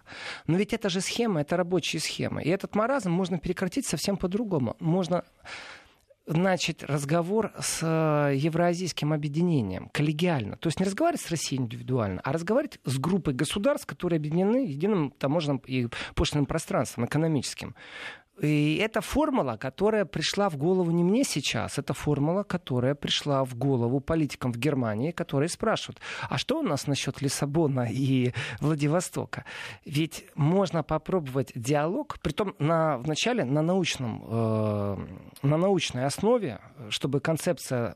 Но 0.47 0.58
ведь 0.58 0.73
это 0.73 0.89
же 0.89 1.02
схема, 1.02 1.41
это 1.41 1.58
рабочая 1.58 1.99
схема. 1.99 2.41
И 2.41 2.49
этот 2.49 2.75
маразм 2.75 3.12
можно 3.12 3.39
прекратить 3.39 3.88
совсем 3.88 4.17
по-другому. 4.17 4.75
Можно 4.80 5.23
начать 6.28 6.84
разговор 6.84 7.52
с 7.60 7.80
э, 7.82 8.36
евроазийским 8.36 9.12
объединением 9.12 9.89
коллегиально. 9.89 10.58
То 10.58 10.67
есть 10.67 10.80
не 10.80 10.86
разговаривать 10.86 11.21
с 11.21 11.32
Россией 11.32 11.62
индивидуально, 11.62 12.21
а 12.23 12.32
разговаривать 12.32 12.80
с 12.86 12.99
группой 12.99 13.34
государств, 13.34 13.88
которые 13.88 14.17
объединены 14.17 14.67
единым 14.67 15.12
таможенным 15.17 15.58
и 15.65 15.88
пошлиным 16.13 16.45
пространством 16.45 17.06
экономическим. 17.06 17.75
И 18.41 18.78
это 18.78 19.02
формула, 19.02 19.58
которая 19.58 20.06
пришла 20.06 20.49
в 20.49 20.58
голову 20.58 20.91
не 20.91 21.04
мне 21.04 21.23
сейчас, 21.23 21.78
это 21.78 21.93
формула, 21.93 22.43
которая 22.43 22.95
пришла 22.95 23.43
в 23.43 23.56
голову 23.56 23.99
политикам 23.99 24.52
в 24.54 24.58
Германии, 24.58 25.12
которые 25.12 25.49
спрашивают, 25.49 25.99
а 26.30 26.38
что 26.38 26.60
у 26.60 26.63
нас 26.63 26.88
насчет 26.88 27.21
Лиссабона 27.21 27.88
и 27.91 28.34
Владивостока? 28.62 29.45
Ведь 29.86 30.25
можно 30.36 30.84
попробовать 30.84 31.52
диалог, 31.56 32.19
притом 32.21 32.56
на, 32.60 32.97
вначале 32.99 33.43
на, 33.43 33.62
научном, 33.62 34.23
э, 34.28 34.97
на 35.43 35.58
научной 35.58 36.06
основе, 36.06 36.60
чтобы 36.89 37.19
концепция 37.19 37.95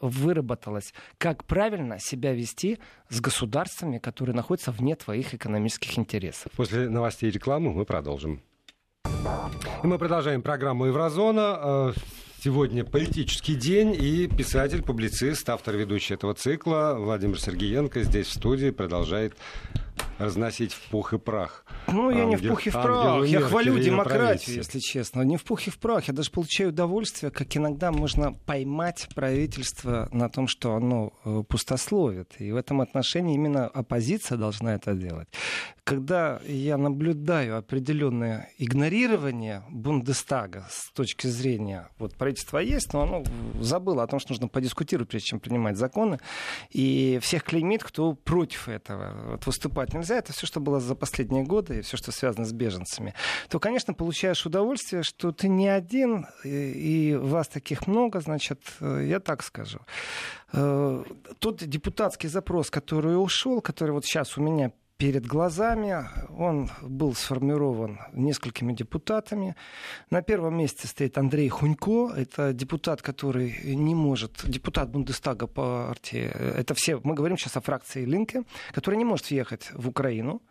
выработалась, 0.00 0.92
как 1.18 1.44
правильно 1.44 1.98
себя 1.98 2.32
вести 2.32 2.78
с 3.08 3.20
государствами, 3.20 3.98
которые 3.98 4.34
находятся 4.34 4.70
вне 4.70 4.94
твоих 4.94 5.34
экономических 5.34 5.98
интересов. 5.98 6.52
После 6.56 6.88
новостей 6.88 7.30
и 7.30 7.32
рекламы 7.32 7.72
мы 7.72 7.84
продолжим. 7.84 8.42
Мы 9.86 9.98
продолжаем 9.98 10.42
программу 10.42 10.86
«Еврозона». 10.86 11.58
Э, 11.62 11.92
сегодня 12.42 12.84
политический 12.84 13.54
день, 13.54 13.94
и 13.94 14.26
писатель, 14.26 14.82
публицист, 14.82 15.48
автор 15.48 15.76
ведущий 15.76 16.14
этого 16.14 16.34
цикла 16.34 16.96
Владимир 16.98 17.40
Сергеенко 17.40 18.02
здесь 18.02 18.26
в 18.26 18.32
студии 18.32 18.70
продолжает 18.70 19.34
разносить 20.18 20.72
в 20.72 20.90
пух 20.90 21.12
и 21.12 21.18
прах. 21.18 21.64
Ну, 21.88 22.10
я 22.10 22.24
не 22.24 22.36
в 22.36 22.48
пух 22.48 22.66
и 22.66 22.70
в 22.70 22.72
прах. 22.72 23.26
Я 23.26 23.40
хвалю 23.40 23.78
демократию, 23.78 24.56
если 24.56 24.78
честно. 24.78 25.22
Не 25.22 25.36
в 25.36 25.44
пух 25.44 25.66
и 25.66 25.70
в 25.70 25.78
прах. 25.78 26.08
Я 26.08 26.14
даже 26.14 26.30
получаю 26.30 26.70
удовольствие, 26.70 27.30
как 27.30 27.56
иногда 27.56 27.92
можно 27.92 28.32
поймать 28.32 29.08
правительство 29.14 30.08
на 30.12 30.28
том, 30.28 30.48
что 30.48 30.74
оно 30.74 31.12
э, 31.24 31.42
пустословит. 31.48 32.34
И 32.38 32.52
в 32.52 32.56
этом 32.56 32.80
отношении 32.80 33.34
именно 33.34 33.66
оппозиция 33.66 34.38
должна 34.38 34.74
это 34.74 34.94
делать. 34.94 35.28
Когда 35.84 36.40
я 36.46 36.78
наблюдаю 36.78 37.58
определенное 37.58 38.50
игнорирование 38.58 39.62
Бундестага 39.70 40.66
с 40.68 40.90
точки 40.90 41.28
зрения, 41.28 41.88
вот 41.98 42.16
правительство 42.16 42.58
есть, 42.58 42.92
но 42.92 43.02
оно 43.02 43.24
забыло 43.60 44.02
о 44.02 44.06
том, 44.06 44.18
что 44.18 44.32
нужно 44.32 44.48
подискутировать, 44.48 45.08
прежде 45.08 45.28
чем 45.28 45.40
принимать 45.40 45.76
законы, 45.76 46.18
и 46.70 47.20
всех 47.22 47.44
клеймит, 47.44 47.84
кто 47.84 48.14
против 48.14 48.68
этого. 48.68 49.32
Вот 49.32 49.46
выступать 49.46 49.94
нельзя, 49.94 50.05
это 50.14 50.32
все, 50.32 50.46
что 50.46 50.60
было 50.60 50.80
за 50.80 50.94
последние 50.94 51.44
годы, 51.44 51.78
и 51.78 51.80
все, 51.82 51.96
что 51.96 52.12
связано 52.12 52.44
с 52.44 52.52
беженцами, 52.52 53.14
то, 53.48 53.58
конечно, 53.58 53.94
получаешь 53.94 54.46
удовольствие, 54.46 55.02
что 55.02 55.32
ты 55.32 55.48
не 55.48 55.68
один, 55.68 56.26
и 56.44 57.18
вас 57.20 57.48
таких 57.48 57.86
много, 57.86 58.20
значит, 58.20 58.60
э, 58.80 59.04
я 59.06 59.20
так 59.20 59.42
скажу. 59.42 59.80
Э, 60.52 61.04
тот 61.38 61.64
депутатский 61.64 62.28
запрос, 62.28 62.70
который 62.70 63.20
ушел, 63.20 63.60
который 63.60 63.90
вот 63.90 64.04
сейчас 64.04 64.38
у 64.38 64.42
меня 64.42 64.72
перед 64.98 65.26
глазами. 65.26 66.08
Он 66.38 66.70
был 66.82 67.14
сформирован 67.14 68.00
несколькими 68.12 68.72
депутатами. 68.72 69.54
На 70.10 70.22
первом 70.22 70.56
месте 70.56 70.86
стоит 70.86 71.18
Андрей 71.18 71.48
Хунько. 71.48 72.12
Это 72.16 72.52
депутат, 72.52 73.02
который 73.02 73.58
не 73.64 73.94
может... 73.94 74.42
Депутат 74.44 74.90
Бундестага 74.90 75.46
партии. 75.46 76.24
Это 76.24 76.74
все... 76.74 77.00
Мы 77.04 77.14
говорим 77.14 77.36
сейчас 77.36 77.56
о 77.56 77.60
фракции 77.60 78.04
Линке, 78.04 78.44
который 78.72 78.96
не 78.96 79.04
может 79.04 79.30
въехать 79.30 79.70
в 79.72 79.88
Украину 79.88 80.42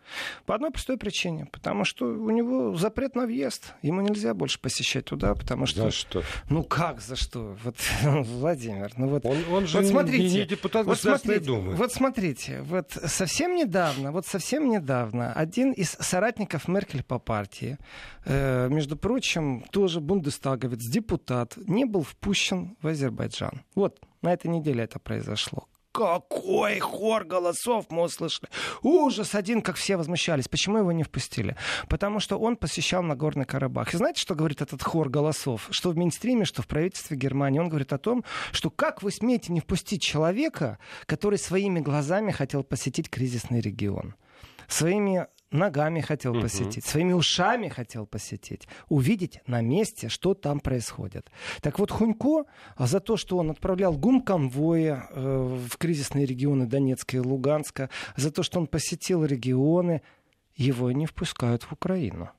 по 0.46 0.54
одной 0.54 0.72
простой 0.72 0.98
причине. 0.98 1.48
Потому 1.52 1.84
что 1.84 2.06
у 2.06 2.30
него 2.30 2.76
запрет 2.76 3.16
на 3.16 3.26
въезд. 3.26 3.74
Ему 3.82 4.02
нельзя 4.02 4.34
больше 4.34 4.60
посещать 4.60 5.06
туда, 5.06 5.34
потому 5.34 5.66
что... 5.66 5.84
За 5.84 5.92
что? 5.92 6.24
Ну 6.50 6.64
как 6.64 7.02
за 7.02 7.16
что? 7.16 7.58
Вот, 7.64 7.78
Владимир, 8.04 8.92
ну 8.98 9.08
вот... 9.08 9.26
Он, 9.26 9.38
он 9.52 9.68
же 9.68 9.80
вот 9.80 9.88
смотрите, 9.88 10.24
не, 10.24 10.42
не 10.42 10.46
депутат 10.46 10.86
вот 10.86 11.00
смотрите, 11.00 11.46
Думы. 11.46 11.76
Вот 11.76 11.92
смотрите, 11.92 12.62
вот 12.62 12.92
совсем 12.92 13.56
недавно, 13.56 14.12
вот 14.12 14.26
совсем 14.40 14.70
недавно 14.70 15.32
один 15.32 15.72
из 15.72 15.92
соратников 15.92 16.68
Меркель 16.68 17.04
по 17.04 17.20
партии, 17.20 17.78
э, 18.26 18.68
между 18.70 18.98
прочим, 18.98 19.64
тоже 19.72 20.02
бундестаговец, 20.02 20.80
депутат, 20.80 21.56
не 21.56 21.86
был 21.86 22.04
впущен 22.04 22.76
в 22.82 22.88
Азербайджан. 22.88 23.62
Вот, 23.76 24.02
на 24.22 24.34
этой 24.34 24.48
неделе 24.48 24.84
это 24.84 25.00
произошло. 25.00 25.68
Какой 25.94 26.80
хор 26.80 27.24
голосов 27.24 27.86
мы 27.90 28.04
услышали. 28.04 28.50
Ужас 28.82 29.36
один, 29.36 29.62
как 29.62 29.78
все 29.78 29.96
возмущались. 29.96 30.50
Почему 30.50 30.80
его 30.80 30.92
не 30.92 31.04
впустили? 31.04 31.56
Потому 31.88 32.20
что 32.20 32.38
он 32.38 32.58
посещал 32.58 33.02
Нагорный 33.02 33.46
Карабах. 33.46 33.94
И 33.94 33.98
знаете, 33.98 34.20
что 34.20 34.36
говорит 34.36 34.62
этот 34.62 34.84
хор 34.84 35.08
голосов? 35.08 35.68
Что 35.70 35.92
в 35.92 35.98
Минстриме, 35.98 36.44
что 36.44 36.62
в 36.62 36.68
правительстве 36.68 37.16
Германии. 37.16 37.60
Он 37.60 37.70
говорит 37.70 37.94
о 37.94 37.98
том, 37.98 38.26
что 38.52 38.70
как 38.70 39.02
вы 39.04 39.12
смеете 39.12 39.54
не 39.54 39.62
впустить 39.62 40.02
человека, 40.02 40.78
который 41.06 41.40
своими 41.40 41.80
глазами 41.80 42.32
хотел 42.32 42.66
посетить 42.66 43.10
кризисный 43.10 43.62
регион 43.62 44.16
своими 44.68 45.28
ногами 45.52 46.02
хотел 46.02 46.34
угу. 46.34 46.42
посетить, 46.42 46.86
своими 46.86 47.14
ушами 47.14 47.70
хотел 47.70 48.06
посетить, 48.06 48.68
увидеть 48.90 49.40
на 49.48 49.62
месте, 49.62 50.10
что 50.10 50.34
там 50.34 50.60
происходит. 50.60 51.30
Так 51.62 51.80
вот, 51.80 51.92
Хунько 51.92 52.46
а 52.76 52.88
за 52.88 53.00
то, 53.00 53.18
что 53.18 53.38
он 53.38 53.50
отправлял 53.52 53.98
гум-конвои 53.98 54.98
э, 55.10 55.58
в 55.70 55.78
кризисные 55.78 56.26
регионы 56.26 56.66
Донецка 56.66 57.18
и 57.18 57.20
Луганска, 57.20 57.90
за 58.16 58.32
то, 58.32 58.44
что 58.44 58.60
он 58.60 58.68
посетил 58.68 59.26
регионы, 59.26 60.02
его 60.56 60.92
не 60.92 61.06
впускают 61.06 61.64
в 61.64 61.72
Украину. 61.74 62.30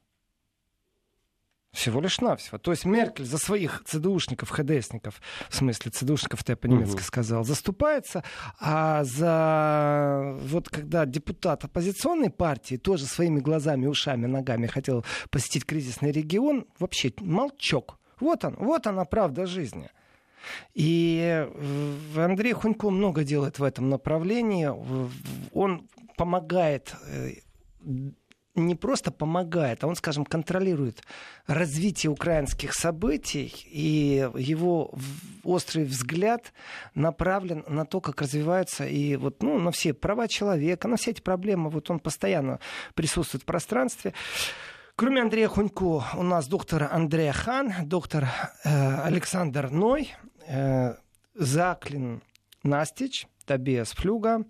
Всего 1.87 2.01
лишь 2.01 2.21
навсего. 2.21 2.59
То 2.59 2.73
есть 2.73 2.85
Меркель 2.85 3.25
за 3.25 3.39
своих 3.39 3.85
ЦДУшников, 3.85 4.51
ХДСников, 4.51 5.23
в 5.49 5.55
смысле 5.55 5.93
ЦДУшников, 5.93 6.41
я 6.49 6.57
по-немецки 6.57 6.97
угу. 6.97 7.05
сказал, 7.05 7.45
заступается, 7.45 8.25
а 8.59 9.05
за 9.05 10.37
вот 10.49 10.69
когда 10.69 11.07
депутат 11.07 11.63
оппозиционной 11.65 12.31
партии 12.31 12.75
тоже 12.75 13.05
своими 13.05 13.39
глазами, 13.39 13.87
ушами, 13.87 14.27
ногами 14.27 14.67
хотел 14.67 15.05
посетить 15.31 15.65
кризисный 15.65 16.11
регион, 16.11 16.67
вообще 16.81 17.13
молчок. 17.21 18.01
Вот 18.19 18.45
он, 18.45 18.57
вот 18.59 18.89
она 18.89 19.05
правда 19.05 19.47
жизни. 19.47 19.89
И 20.75 21.47
Андрей 22.17 22.53
Хунько 22.53 22.91
много 22.91 23.23
делает 23.23 23.61
в 23.61 23.63
этом 23.63 23.91
направлении. 23.91 24.69
Он 25.53 25.89
помогает 26.17 26.97
э, 27.07 27.35
не 28.57 28.75
просто 28.75 29.11
помогает, 29.11 29.85
а 29.85 29.87
он, 29.87 29.97
скажем, 29.97 30.25
контролирует 30.25 31.03
развитие 31.47 32.11
украинских 32.11 32.75
событий, 32.75 33.53
и 33.67 34.29
его 34.37 34.93
острый 35.45 35.85
взгляд 35.85 36.53
направлен 36.95 37.65
на 37.69 37.85
то, 37.85 38.01
как 38.01 38.23
развиваются 38.23 38.87
и 38.87 39.17
вот, 39.17 39.43
ну, 39.43 39.59
на 39.59 39.71
все 39.71 39.95
права 39.95 40.29
человека, 40.29 40.89
на 40.89 40.97
все 40.97 41.13
эти 41.13 41.21
проблемы. 41.21 41.71
Вот 41.71 41.91
он 41.91 42.01
постоянно 42.01 42.59
присутствует 42.95 43.43
в 43.43 43.47
пространстве. 43.47 44.13
Кроме 44.97 45.21
Андрея 45.21 45.49
Хунько, 45.49 46.05
у 46.17 46.23
нас 46.23 46.49
доктор 46.49 46.89
Андрей 46.91 47.31
Хан, 47.31 47.73
доктор 47.85 48.29
э, 48.65 49.01
Александр 49.03 49.71
Ной, 49.71 50.15
э, 50.49 50.95
Заклин 51.35 52.23
Настич, 52.63 53.27
Табиас 53.45 53.93
Флюга, 53.93 54.45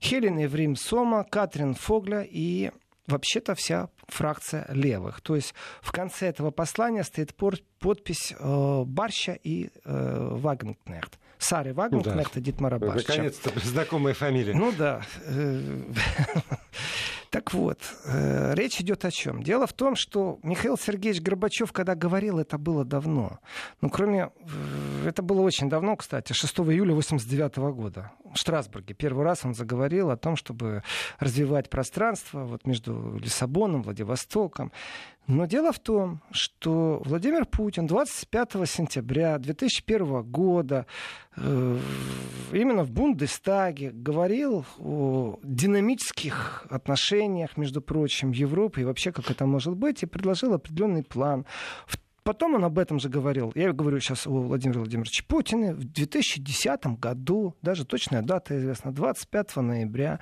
Хелен 0.00 0.38
Еврим 0.38 0.74
Сома, 0.74 1.24
Катрин 1.24 1.74
Фогля 1.74 2.24
и 2.28 2.72
вообще-то 3.06 3.54
вся 3.54 3.88
фракция 4.08 4.66
левых. 4.70 5.20
То 5.20 5.36
есть 5.36 5.54
в 5.80 5.92
конце 5.92 6.28
этого 6.28 6.50
послания 6.50 7.04
стоит 7.04 7.34
подпись 7.34 8.34
э, 8.38 8.82
Барща 8.84 9.32
и 9.32 9.70
э, 9.84 10.28
Вагнкнехт. 10.32 11.18
Сары 11.38 11.74
Вагнкнехт 11.74 12.34
да. 12.34 12.40
и 12.40 12.42
Дитмара 12.42 12.78
Барща. 12.78 13.08
Наконец-то 13.08 13.50
знакомая 13.64 14.14
фамилия. 14.14 14.54
Ну 14.54 14.72
да. 14.72 15.02
Э, 15.24 15.82
так 17.30 17.52
вот, 17.52 17.80
э, 18.04 18.54
речь 18.54 18.80
идет 18.80 19.04
о 19.04 19.10
чем? 19.10 19.42
Дело 19.42 19.66
в 19.66 19.72
том, 19.72 19.96
что 19.96 20.38
Михаил 20.44 20.78
Сергеевич 20.78 21.20
Горбачев, 21.20 21.72
когда 21.72 21.96
говорил, 21.96 22.38
это 22.38 22.58
было 22.58 22.84
давно. 22.84 23.40
Ну, 23.80 23.90
кроме... 23.90 24.30
Э, 25.02 25.08
это 25.08 25.22
было 25.22 25.40
очень 25.40 25.68
давно, 25.68 25.96
кстати, 25.96 26.32
6 26.32 26.60
июля 26.60 26.94
89 26.94 27.56
года. 27.74 28.12
В 28.34 28.38
Штрасбурге. 28.38 28.94
Первый 28.94 29.24
раз 29.24 29.44
он 29.44 29.54
заговорил 29.54 30.10
о 30.10 30.16
том, 30.16 30.36
чтобы 30.36 30.82
развивать 31.18 31.68
пространство 31.68 32.44
вот 32.44 32.66
между 32.66 33.18
Лиссабоном, 33.18 33.82
Владивостоком. 33.82 34.72
Но 35.28 35.46
дело 35.46 35.72
в 35.72 35.78
том, 35.78 36.20
что 36.32 37.00
Владимир 37.04 37.46
Путин 37.46 37.86
25 37.86 38.68
сентября 38.68 39.38
2001 39.38 40.22
года 40.24 40.86
э, 41.36 41.78
именно 42.52 42.82
в 42.82 42.90
Бундестаге 42.90 43.92
говорил 43.92 44.64
о 44.80 45.38
динамических 45.44 46.66
отношениях, 46.68 47.56
между 47.56 47.80
прочим, 47.80 48.32
Европы 48.32 48.80
и 48.80 48.84
вообще, 48.84 49.12
как 49.12 49.30
это 49.30 49.46
может 49.46 49.76
быть, 49.76 50.02
и 50.02 50.06
предложил 50.06 50.54
определенный 50.54 51.04
план. 51.04 51.46
В 51.86 52.01
Потом 52.24 52.54
он 52.54 52.64
об 52.64 52.78
этом 52.78 53.00
же 53.00 53.08
говорил. 53.08 53.52
Я 53.54 53.72
говорю 53.72 53.98
сейчас 54.00 54.26
о 54.26 54.30
Владимире 54.30 54.78
Владимировиче 54.78 55.24
Путине 55.24 55.74
в 55.74 55.84
2010 55.84 56.86
году, 56.98 57.56
даже 57.62 57.84
точная 57.84 58.22
дата 58.22 58.56
известна, 58.56 58.92
25 58.92 59.56
ноября. 59.56 60.20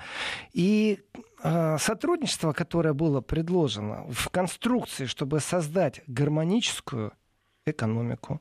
И 0.52 1.00
э, 1.42 1.76
сотрудничество, 1.78 2.52
которое 2.52 2.94
было 2.94 3.20
предложено 3.20 4.06
в 4.10 4.30
конструкции, 4.30 5.04
чтобы 5.04 5.40
создать 5.40 6.00
гармоническую 6.06 7.12
экономику, 7.66 8.40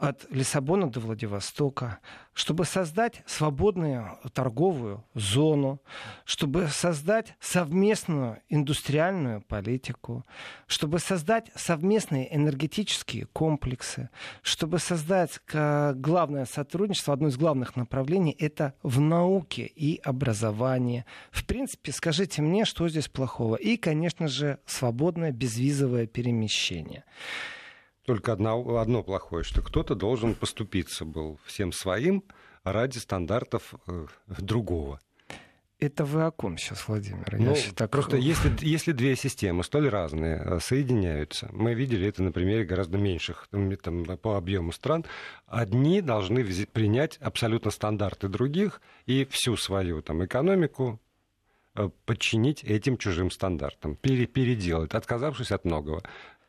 от 0.00 0.26
Лиссабона 0.30 0.90
до 0.90 1.00
Владивостока, 1.00 1.98
чтобы 2.32 2.64
создать 2.64 3.22
свободную 3.26 4.18
торговую 4.32 5.04
зону, 5.14 5.82
чтобы 6.24 6.68
создать 6.68 7.34
совместную 7.38 8.40
индустриальную 8.48 9.42
политику, 9.42 10.24
чтобы 10.66 11.00
создать 11.00 11.50
совместные 11.54 12.34
энергетические 12.34 13.26
комплексы, 13.26 14.08
чтобы 14.42 14.78
создать 14.78 15.38
главное 15.52 16.46
сотрудничество, 16.46 17.12
одно 17.12 17.28
из 17.28 17.36
главных 17.36 17.76
направлений, 17.76 18.34
это 18.38 18.74
в 18.82 19.00
науке 19.00 19.66
и 19.66 20.00
образовании. 20.02 21.04
В 21.30 21.44
принципе, 21.44 21.92
скажите 21.92 22.40
мне, 22.40 22.64
что 22.64 22.88
здесь 22.88 23.08
плохого? 23.08 23.56
И, 23.56 23.76
конечно 23.76 24.28
же, 24.28 24.60
свободное 24.64 25.30
безвизовое 25.30 26.06
перемещение. 26.06 27.04
Только 28.10 28.32
одно, 28.32 28.78
одно 28.78 29.04
плохое, 29.04 29.44
что 29.44 29.62
кто-то 29.62 29.94
должен 29.94 30.34
поступиться 30.34 31.04
был 31.04 31.38
всем 31.44 31.70
своим 31.70 32.24
ради 32.64 32.98
стандартов 32.98 33.74
э, 33.86 34.06
другого. 34.26 34.98
Это 35.78 36.04
вы 36.04 36.24
о 36.24 36.32
ком 36.32 36.58
сейчас, 36.58 36.88
Владимир? 36.88 37.24
Ну, 37.38 37.54
так... 37.76 37.88
Просто 37.92 38.16
если, 38.16 38.50
если 38.62 38.90
две 38.90 39.14
системы 39.14 39.62
столь 39.62 39.90
разные 39.90 40.42
э, 40.44 40.58
соединяются, 40.58 41.50
мы 41.52 41.74
видели 41.74 42.08
это 42.08 42.24
на 42.24 42.32
примере 42.32 42.64
гораздо 42.64 42.98
меньших 42.98 43.46
там, 43.80 44.04
по 44.18 44.36
объему 44.36 44.72
стран, 44.72 45.04
одни 45.46 46.00
должны 46.00 46.44
принять 46.66 47.16
абсолютно 47.18 47.70
стандарты 47.70 48.26
других 48.26 48.82
и 49.06 49.24
всю 49.30 49.56
свою 49.56 50.02
там, 50.02 50.24
экономику 50.24 50.98
э, 51.76 51.88
подчинить 52.06 52.64
этим 52.64 52.98
чужим 52.98 53.30
стандартам, 53.30 53.94
пере, 53.94 54.26
переделать, 54.26 54.94
отказавшись 54.94 55.52
от 55.52 55.64
многого. 55.64 56.02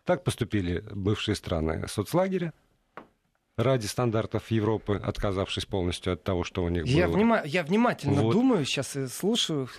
Так 0.06 0.24
поступили 0.24 0.84
бывшие 0.92 1.36
страны 1.36 1.88
соцлагеря, 1.88 2.54
ради 3.58 3.86
стандартов 3.86 4.50
Европы, 4.52 5.00
отказавшись 5.04 5.66
полностью 5.66 6.14
от 6.14 6.24
того, 6.24 6.44
что 6.44 6.64
у 6.64 6.70
них 6.70 6.86
я 6.86 7.08
было. 7.08 7.16
Внима... 7.16 7.42
Я 7.46 7.64
внимательно 7.64 8.22
вот. 8.22 8.34
думаю, 8.34 8.66
сейчас 8.66 8.96
и 8.96 9.08
слушаю. 9.08 9.70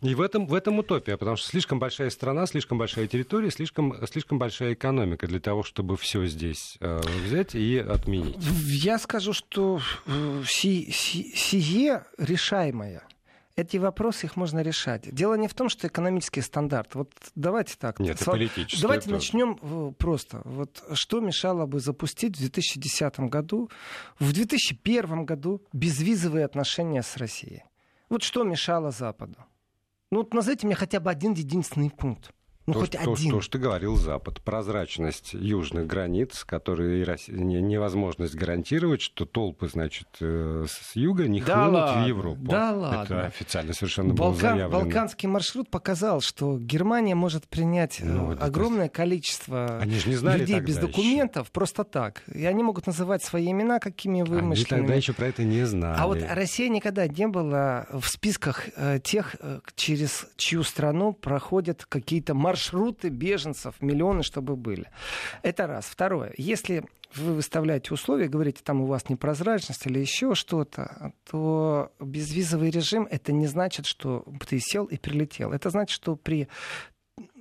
И 0.00 0.14
в 0.14 0.20
этом, 0.20 0.46
в 0.46 0.54
этом 0.54 0.78
утопия, 0.78 1.16
потому 1.16 1.36
что 1.36 1.48
слишком 1.48 1.78
большая 1.78 2.10
страна, 2.10 2.46
слишком 2.46 2.78
большая 2.78 3.06
территория, 3.06 3.50
слишком, 3.50 3.94
слишком 4.06 4.38
большая 4.38 4.74
экономика 4.74 5.26
для 5.26 5.40
того, 5.40 5.62
чтобы 5.62 5.96
все 5.96 6.26
здесь 6.26 6.76
э, 6.80 7.00
взять 7.24 7.54
и 7.54 7.78
отменить. 7.78 8.36
Я 8.66 8.98
скажу, 8.98 9.32
что 9.32 9.80
э, 10.06 10.42
си, 10.46 10.90
си, 10.90 11.32
сие 11.34 12.04
решаемое 12.18 13.04
эти 13.56 13.76
вопросы 13.76 14.26
их 14.26 14.36
можно 14.36 14.60
решать. 14.60 15.12
Дело 15.14 15.34
не 15.34 15.46
в 15.46 15.54
том, 15.54 15.68
что 15.68 15.86
экономический 15.86 16.40
стандарт. 16.40 16.94
Вот 16.94 17.12
давайте 17.34 17.76
так. 17.78 18.00
Нет, 18.00 18.20
это 18.20 18.30
политический. 18.30 18.82
Давайте 18.82 19.04
это... 19.04 19.14
начнем 19.14 19.58
э, 19.62 19.92
просто. 19.96 20.42
Вот 20.44 20.82
что 20.94 21.20
мешало 21.20 21.66
бы 21.66 21.80
запустить 21.80 22.36
в 22.36 22.40
2010 22.40 23.20
году, 23.20 23.70
в 24.18 24.32
2001 24.32 25.24
году 25.24 25.62
безвизовые 25.72 26.44
отношения 26.44 27.02
с 27.02 27.16
Россией? 27.16 27.64
Вот 28.08 28.22
что 28.22 28.42
мешало 28.42 28.90
Западу? 28.90 29.36
Ну 30.10 30.18
вот 30.18 30.34
назовите 30.34 30.66
мне 30.66 30.74
хотя 30.74 31.00
бы 31.00 31.10
один 31.10 31.32
единственный 31.32 31.90
пункт. 31.90 32.32
Ну, 32.66 32.72
то, 32.72 32.80
хоть 32.80 32.92
то, 32.92 33.12
один. 33.12 33.30
То, 33.30 33.40
что 33.42 33.58
говорил 33.58 33.96
Запад, 33.96 34.40
прозрачность 34.40 35.34
южных 35.34 35.86
границ, 35.86 36.44
которые 36.44 37.04
невозможность 37.28 38.34
гарантировать, 38.34 39.02
что 39.02 39.26
толпы, 39.26 39.68
значит, 39.68 40.08
э, 40.20 40.64
с 40.66 40.96
юга 40.96 41.28
не 41.28 41.42
да 41.42 41.54
хлынут 41.54 41.74
ладно, 41.74 42.02
в 42.02 42.08
Европу. 42.08 42.44
Да 42.44 42.72
ладно. 42.72 43.02
Это 43.02 43.26
официально 43.26 43.74
совершенно 43.74 44.14
Балкан, 44.14 44.32
было 44.32 44.40
заявлено. 44.40 44.80
Балканский 44.80 45.28
маршрут 45.28 45.68
показал, 45.68 46.22
что 46.22 46.58
Германия 46.58 47.14
может 47.14 47.46
принять 47.48 48.00
э, 48.00 48.06
ну, 48.06 48.34
огромное 48.40 48.86
это... 48.86 48.94
количество 48.94 49.78
они 49.78 49.96
же 49.98 50.08
не 50.08 50.16
знали 50.16 50.40
людей 50.40 50.60
без 50.60 50.78
документов 50.78 51.44
еще. 51.44 51.52
просто 51.52 51.84
так. 51.84 52.22
И 52.34 52.46
они 52.46 52.62
могут 52.62 52.86
называть 52.86 53.22
свои 53.22 53.50
имена 53.50 53.78
какими 53.78 54.22
вымышленными. 54.22 54.80
Они 54.80 54.86
тогда 54.86 54.94
еще 54.94 55.12
про 55.12 55.26
это 55.26 55.44
не 55.44 55.66
знали. 55.66 55.98
А 55.98 56.06
вот 56.06 56.18
Россия 56.30 56.70
никогда 56.70 57.06
не 57.06 57.26
была 57.26 57.86
в 57.92 58.06
списках 58.08 58.68
э, 58.74 59.00
тех, 59.04 59.36
через 59.76 60.26
чью 60.36 60.62
страну 60.62 61.12
проходят 61.12 61.84
какие-то 61.84 62.32
маршруты 62.32 62.53
маршруты 62.54 63.08
беженцев, 63.08 63.74
миллионы, 63.80 64.22
чтобы 64.22 64.54
были. 64.54 64.86
Это 65.42 65.66
раз. 65.66 65.86
Второе. 65.86 66.32
Если 66.36 66.84
вы 67.16 67.34
выставляете 67.34 67.92
условия, 67.92 68.28
говорите, 68.28 68.60
там 68.62 68.80
у 68.80 68.86
вас 68.86 69.08
непрозрачность 69.08 69.86
или 69.86 69.98
еще 69.98 70.34
что-то, 70.34 71.12
то 71.28 71.92
безвизовый 72.00 72.70
режим 72.70 73.08
это 73.10 73.32
не 73.32 73.48
значит, 73.48 73.86
что 73.86 74.24
ты 74.48 74.60
сел 74.60 74.84
и 74.84 74.96
прилетел. 74.96 75.52
Это 75.52 75.70
значит, 75.70 75.94
что 75.94 76.14
при 76.14 76.48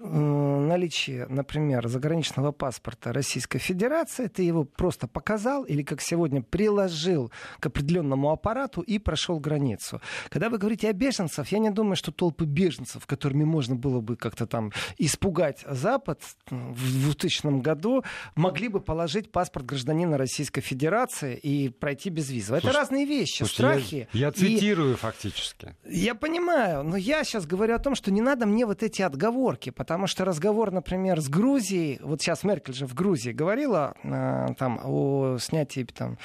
наличие, 0.03 1.27
например, 1.27 1.87
заграничного 1.87 2.51
паспорта 2.51 3.13
Российской 3.13 3.59
Федерации, 3.59 4.27
ты 4.27 4.43
его 4.43 4.63
просто 4.65 5.07
показал 5.07 5.63
или, 5.63 5.83
как 5.83 6.01
сегодня, 6.01 6.41
приложил 6.41 7.31
к 7.59 7.65
определенному 7.65 8.31
аппарату 8.31 8.81
и 8.81 8.99
прошел 8.99 9.39
границу. 9.39 10.01
Когда 10.29 10.49
вы 10.49 10.57
говорите 10.57 10.89
о 10.89 10.93
беженцах, 10.93 11.51
я 11.51 11.59
не 11.59 11.69
думаю, 11.69 11.95
что 11.95 12.11
толпы 12.11 12.45
беженцев, 12.45 13.05
которыми 13.05 13.43
можно 13.43 13.75
было 13.75 14.01
бы 14.01 14.15
как-то 14.15 14.45
там 14.45 14.71
испугать 14.97 15.63
Запад 15.67 16.21
в 16.49 17.05
2000 17.05 17.61
году, 17.61 18.03
могли 18.35 18.67
бы 18.67 18.79
положить 18.79 19.31
паспорт 19.31 19.65
гражданина 19.65 20.17
Российской 20.17 20.61
Федерации 20.61 21.37
и 21.37 21.69
пройти 21.69 22.09
без 22.09 22.29
визы. 22.29 22.55
Это 22.55 22.71
разные 22.71 23.05
вещи, 23.05 23.43
слушайте, 23.43 23.55
страхи. 23.55 24.07
Я, 24.13 24.27
я 24.27 24.31
цитирую 24.31 24.93
и... 24.93 24.97
фактически. 24.97 25.75
Я 25.85 26.15
понимаю, 26.15 26.83
но 26.83 26.97
я 26.97 27.23
сейчас 27.23 27.45
говорю 27.45 27.75
о 27.75 27.79
том, 27.79 27.95
что 27.95 28.11
не 28.11 28.21
надо 28.21 28.45
мне 28.45 28.65
вот 28.65 28.83
эти 28.83 29.01
отговорки, 29.01 29.69
потому 29.69 29.92
Потому 29.93 30.07
что 30.07 30.25
разговор, 30.25 30.71
например, 30.71 31.21
с 31.21 31.29
Грузией, 31.29 31.99
вот 32.01 32.19
сейчас 32.19 32.43
Меркель 32.43 32.73
же 32.73 32.87
в 32.87 32.95
Грузии 32.95 33.29
говорила 33.29 33.93
э, 34.01 34.47
там, 34.57 34.79
о 34.83 35.37
снятии 35.39 35.83
там, 35.83 36.17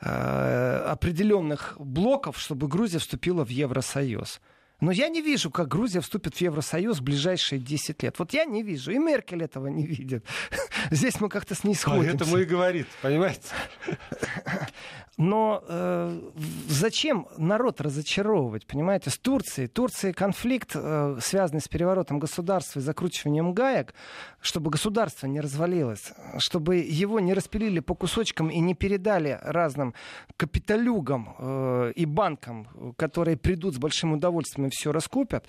э, 0.00 0.84
определенных 0.88 1.76
блоков, 1.78 2.36
чтобы 2.36 2.66
Грузия 2.66 2.98
вступила 2.98 3.44
в 3.44 3.48
Евросоюз. 3.48 4.40
Но 4.80 4.90
я 4.90 5.08
не 5.08 5.22
вижу, 5.22 5.52
как 5.52 5.68
Грузия 5.68 6.00
вступит 6.00 6.34
в 6.34 6.40
Евросоюз 6.40 6.98
в 6.98 7.04
ближайшие 7.04 7.60
10 7.60 8.02
лет. 8.02 8.18
Вот 8.18 8.32
я 8.32 8.44
не 8.44 8.64
вижу, 8.64 8.90
и 8.90 8.98
Меркель 8.98 9.44
этого 9.44 9.68
не 9.68 9.86
видит. 9.86 10.24
Здесь 10.90 11.20
мы 11.20 11.28
как-то 11.28 11.54
с 11.54 11.62
ней 11.62 11.76
сходимся. 11.76 12.18
Поэтому 12.18 12.38
и 12.38 12.44
говорит, 12.44 12.88
понимаете? 13.02 13.42
Но 15.18 15.62
э, 15.68 16.20
зачем 16.68 17.28
народ 17.36 17.82
разочаровывать, 17.82 18.66
понимаете? 18.66 19.10
С 19.10 19.18
Турцией. 19.18 19.68
Турции 19.68 20.12
конфликт, 20.12 20.70
э, 20.74 21.18
связанный 21.20 21.60
с 21.60 21.68
переворотом 21.68 22.18
государства 22.18 22.78
и 22.78 22.82
закручиванием 22.82 23.52
гаек, 23.52 23.94
чтобы 24.40 24.70
государство 24.70 25.26
не 25.26 25.40
развалилось, 25.40 26.12
чтобы 26.38 26.76
его 26.76 27.20
не 27.20 27.34
распилили 27.34 27.80
по 27.80 27.94
кусочкам 27.94 28.48
и 28.48 28.58
не 28.60 28.74
передали 28.74 29.38
разным 29.42 29.92
капиталюгам 30.38 31.36
э, 31.38 31.92
и 31.94 32.06
банкам, 32.06 32.94
которые 32.96 33.36
придут 33.36 33.74
с 33.74 33.78
большим 33.78 34.14
удовольствием 34.14 34.68
и 34.68 34.70
все 34.70 34.92
раскупят. 34.92 35.46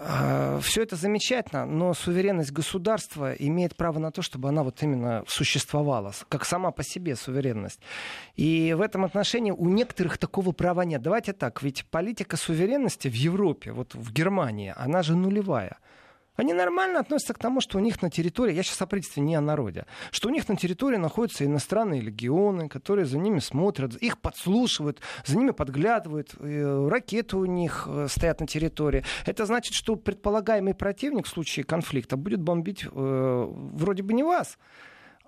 Э, 0.00 0.60
все 0.62 0.82
это 0.82 0.96
замечательно, 0.96 1.66
но 1.66 1.94
суверенность 1.94 2.52
государства 2.52 3.32
имеет 3.32 3.76
право 3.76 3.98
на 3.98 4.10
то, 4.10 4.22
чтобы 4.22 4.48
она 4.48 4.62
вот 4.62 4.82
именно 4.82 5.24
существовала, 5.26 6.12
как 6.28 6.44
сама 6.44 6.70
по 6.70 6.82
себе 6.82 7.16
суверенность. 7.16 7.80
И 8.36 8.74
в 8.74 8.80
этом 8.80 9.04
отношении 9.04 9.50
у 9.50 9.68
некоторых 9.68 10.18
такого 10.18 10.52
права 10.52 10.82
нет. 10.82 11.02
Давайте 11.02 11.32
так, 11.32 11.62
ведь 11.62 11.84
политика 11.86 12.36
суверенности 12.36 13.08
в 13.08 13.14
Европе, 13.14 13.72
вот 13.72 13.94
в 13.94 14.12
Германии, 14.12 14.72
она 14.76 15.02
же 15.02 15.16
нулевая. 15.16 15.78
Они 16.38 16.52
нормально 16.52 17.00
относятся 17.00 17.34
к 17.34 17.38
тому, 17.40 17.60
что 17.60 17.78
у 17.78 17.80
них 17.80 18.00
на 18.00 18.10
территории, 18.10 18.54
я 18.54 18.62
сейчас 18.62 18.80
о 18.80 18.86
правительстве 18.86 19.24
не 19.24 19.34
о 19.34 19.40
народе, 19.40 19.86
что 20.12 20.28
у 20.28 20.30
них 20.30 20.48
на 20.48 20.56
территории 20.56 20.96
находятся 20.96 21.44
иностранные 21.44 22.00
легионы, 22.00 22.68
которые 22.68 23.06
за 23.06 23.18
ними 23.18 23.40
смотрят, 23.40 23.96
их 23.96 24.20
подслушивают, 24.20 25.00
за 25.26 25.36
ними 25.36 25.50
подглядывают, 25.50 26.36
э, 26.38 26.88
ракеты 26.88 27.36
у 27.36 27.44
них 27.44 27.88
э, 27.90 28.06
стоят 28.08 28.38
на 28.38 28.46
территории. 28.46 29.04
Это 29.26 29.46
значит, 29.46 29.74
что 29.74 29.96
предполагаемый 29.96 30.74
противник 30.74 31.26
в 31.26 31.28
случае 31.28 31.64
конфликта 31.64 32.16
будет 32.16 32.40
бомбить 32.40 32.84
э, 32.84 32.88
вроде 32.88 34.04
бы 34.04 34.12
не 34.12 34.22
вас, 34.22 34.58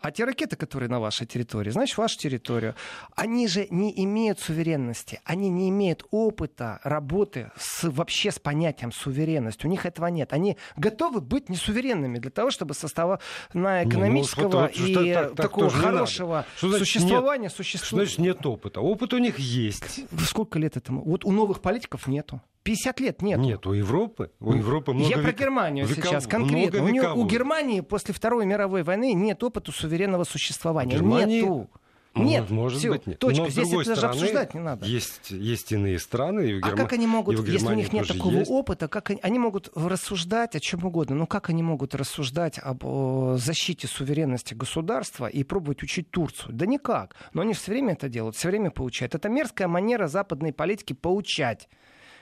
а 0.00 0.10
те 0.10 0.24
ракеты, 0.24 0.56
которые 0.56 0.88
на 0.88 1.00
вашей 1.00 1.26
территории, 1.26 1.70
значит, 1.70 1.98
вашу 1.98 2.18
территорию, 2.18 2.74
они 3.14 3.46
же 3.48 3.66
не 3.70 3.92
имеют 4.04 4.40
суверенности, 4.40 5.20
они 5.24 5.50
не 5.50 5.68
имеют 5.68 6.04
опыта 6.10 6.80
работы 6.84 7.50
с, 7.56 7.88
вообще 7.88 8.30
с 8.30 8.38
понятием 8.38 8.92
суверенность. 8.92 9.64
У 9.64 9.68
них 9.68 9.86
этого 9.86 10.06
нет. 10.06 10.32
Они 10.32 10.56
готовы 10.76 11.20
быть 11.20 11.48
несуверенными 11.48 12.18
для 12.18 12.30
того, 12.30 12.50
чтобы 12.50 12.74
состава 12.74 13.20
на 13.52 13.82
ну, 13.82 13.88
экономического 13.90 14.62
ну, 14.62 14.66
и 14.68 14.92
что, 14.92 15.04
так, 15.04 15.28
так 15.28 15.36
такого 15.36 15.70
хорошего 15.70 16.46
что 16.56 16.78
существования 16.78 17.44
нет, 17.44 17.52
существует. 17.52 17.86
Что 17.86 17.96
значит 17.96 18.18
нет 18.18 18.46
опыта? 18.46 18.80
Опыт 18.80 19.12
у 19.12 19.18
них 19.18 19.38
есть. 19.38 20.04
Сколько 20.26 20.58
лет 20.58 20.76
этому? 20.76 21.02
Вот 21.02 21.24
у 21.24 21.32
новых 21.32 21.60
политиков 21.60 22.06
нету. 22.06 22.40
50 22.62 23.00
лет 23.00 23.22
нет. 23.22 23.38
Нет, 23.38 23.66
у 23.66 23.72
Европы. 23.72 24.30
У 24.40 24.52
Европы 24.52 24.92
много 24.92 25.08
Я 25.08 25.16
век... 25.16 25.24
про 25.24 25.32
Германию 25.32 25.86
веков... 25.86 26.04
сейчас 26.04 26.26
конкретно. 26.26 26.82
У, 26.82 26.88
нее, 26.88 27.12
у 27.12 27.26
Германии 27.26 27.80
после 27.80 28.12
Второй 28.12 28.44
мировой 28.46 28.82
войны 28.82 29.12
нет 29.14 29.42
опыта 29.42 29.72
суверенного 29.72 30.24
существования. 30.24 30.96
Германии... 30.96 31.40
Нету. 31.40 31.70
Нет, 32.14 32.50
может 32.50 32.80
все, 32.80 32.90
быть, 32.90 33.06
нет. 33.06 33.18
Точка. 33.18 33.42
Но, 33.42 33.48
Здесь 33.48 33.72
это 33.72 33.84
даже 33.84 34.06
обсуждать 34.06 34.54
не 34.54 34.60
надо. 34.60 34.84
Есть, 34.84 35.30
есть 35.30 35.70
иные 35.70 35.98
страны. 36.00 36.40
И 36.40 36.54
в 36.54 36.60
Герма... 36.60 36.72
А 36.72 36.76
как 36.76 36.92
они 36.92 37.06
могут, 37.06 37.46
если 37.46 37.68
у 37.68 37.74
них 37.74 37.92
нет 37.92 38.08
такого 38.08 38.38
есть? 38.38 38.50
опыта, 38.50 38.88
как 38.88 39.10
они, 39.10 39.20
они 39.22 39.38
могут 39.38 39.70
рассуждать 39.76 40.56
о 40.56 40.60
чем 40.60 40.84
угодно, 40.84 41.14
но 41.14 41.26
как 41.26 41.50
они 41.50 41.62
могут 41.62 41.94
рассуждать 41.94 42.58
об 42.58 42.84
о, 42.84 43.36
защите 43.36 43.86
суверенности 43.86 44.54
государства 44.54 45.26
и 45.26 45.44
пробовать 45.44 45.82
учить 45.84 46.10
Турцию? 46.10 46.52
Да 46.52 46.66
никак. 46.66 47.14
Но 47.32 47.42
они 47.42 47.54
все 47.54 47.70
время 47.70 47.92
это 47.92 48.08
делают, 48.08 48.34
все 48.36 48.48
время 48.48 48.70
получают. 48.70 49.14
Это 49.14 49.28
мерзкая 49.28 49.68
манера 49.68 50.08
западной 50.08 50.52
политики 50.52 50.94
поучать. 50.94 51.68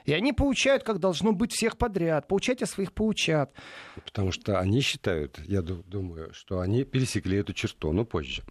И 0.08 0.12
они 0.14 0.32
получают, 0.32 0.84
как 0.84 1.00
должно 1.00 1.32
быть 1.32 1.52
всех 1.52 1.76
подряд. 1.76 2.28
Получайте 2.28 2.64
своих 2.64 2.94
поучат. 2.94 3.52
Потому 4.06 4.32
что 4.32 4.58
они 4.58 4.80
считают, 4.80 5.38
я 5.46 5.60
думаю, 5.60 6.32
что 6.32 6.60
они 6.60 6.84
пересекли 6.84 7.36
эту 7.36 7.52
черту, 7.52 7.92
но 7.92 8.06
позже. 8.06 8.42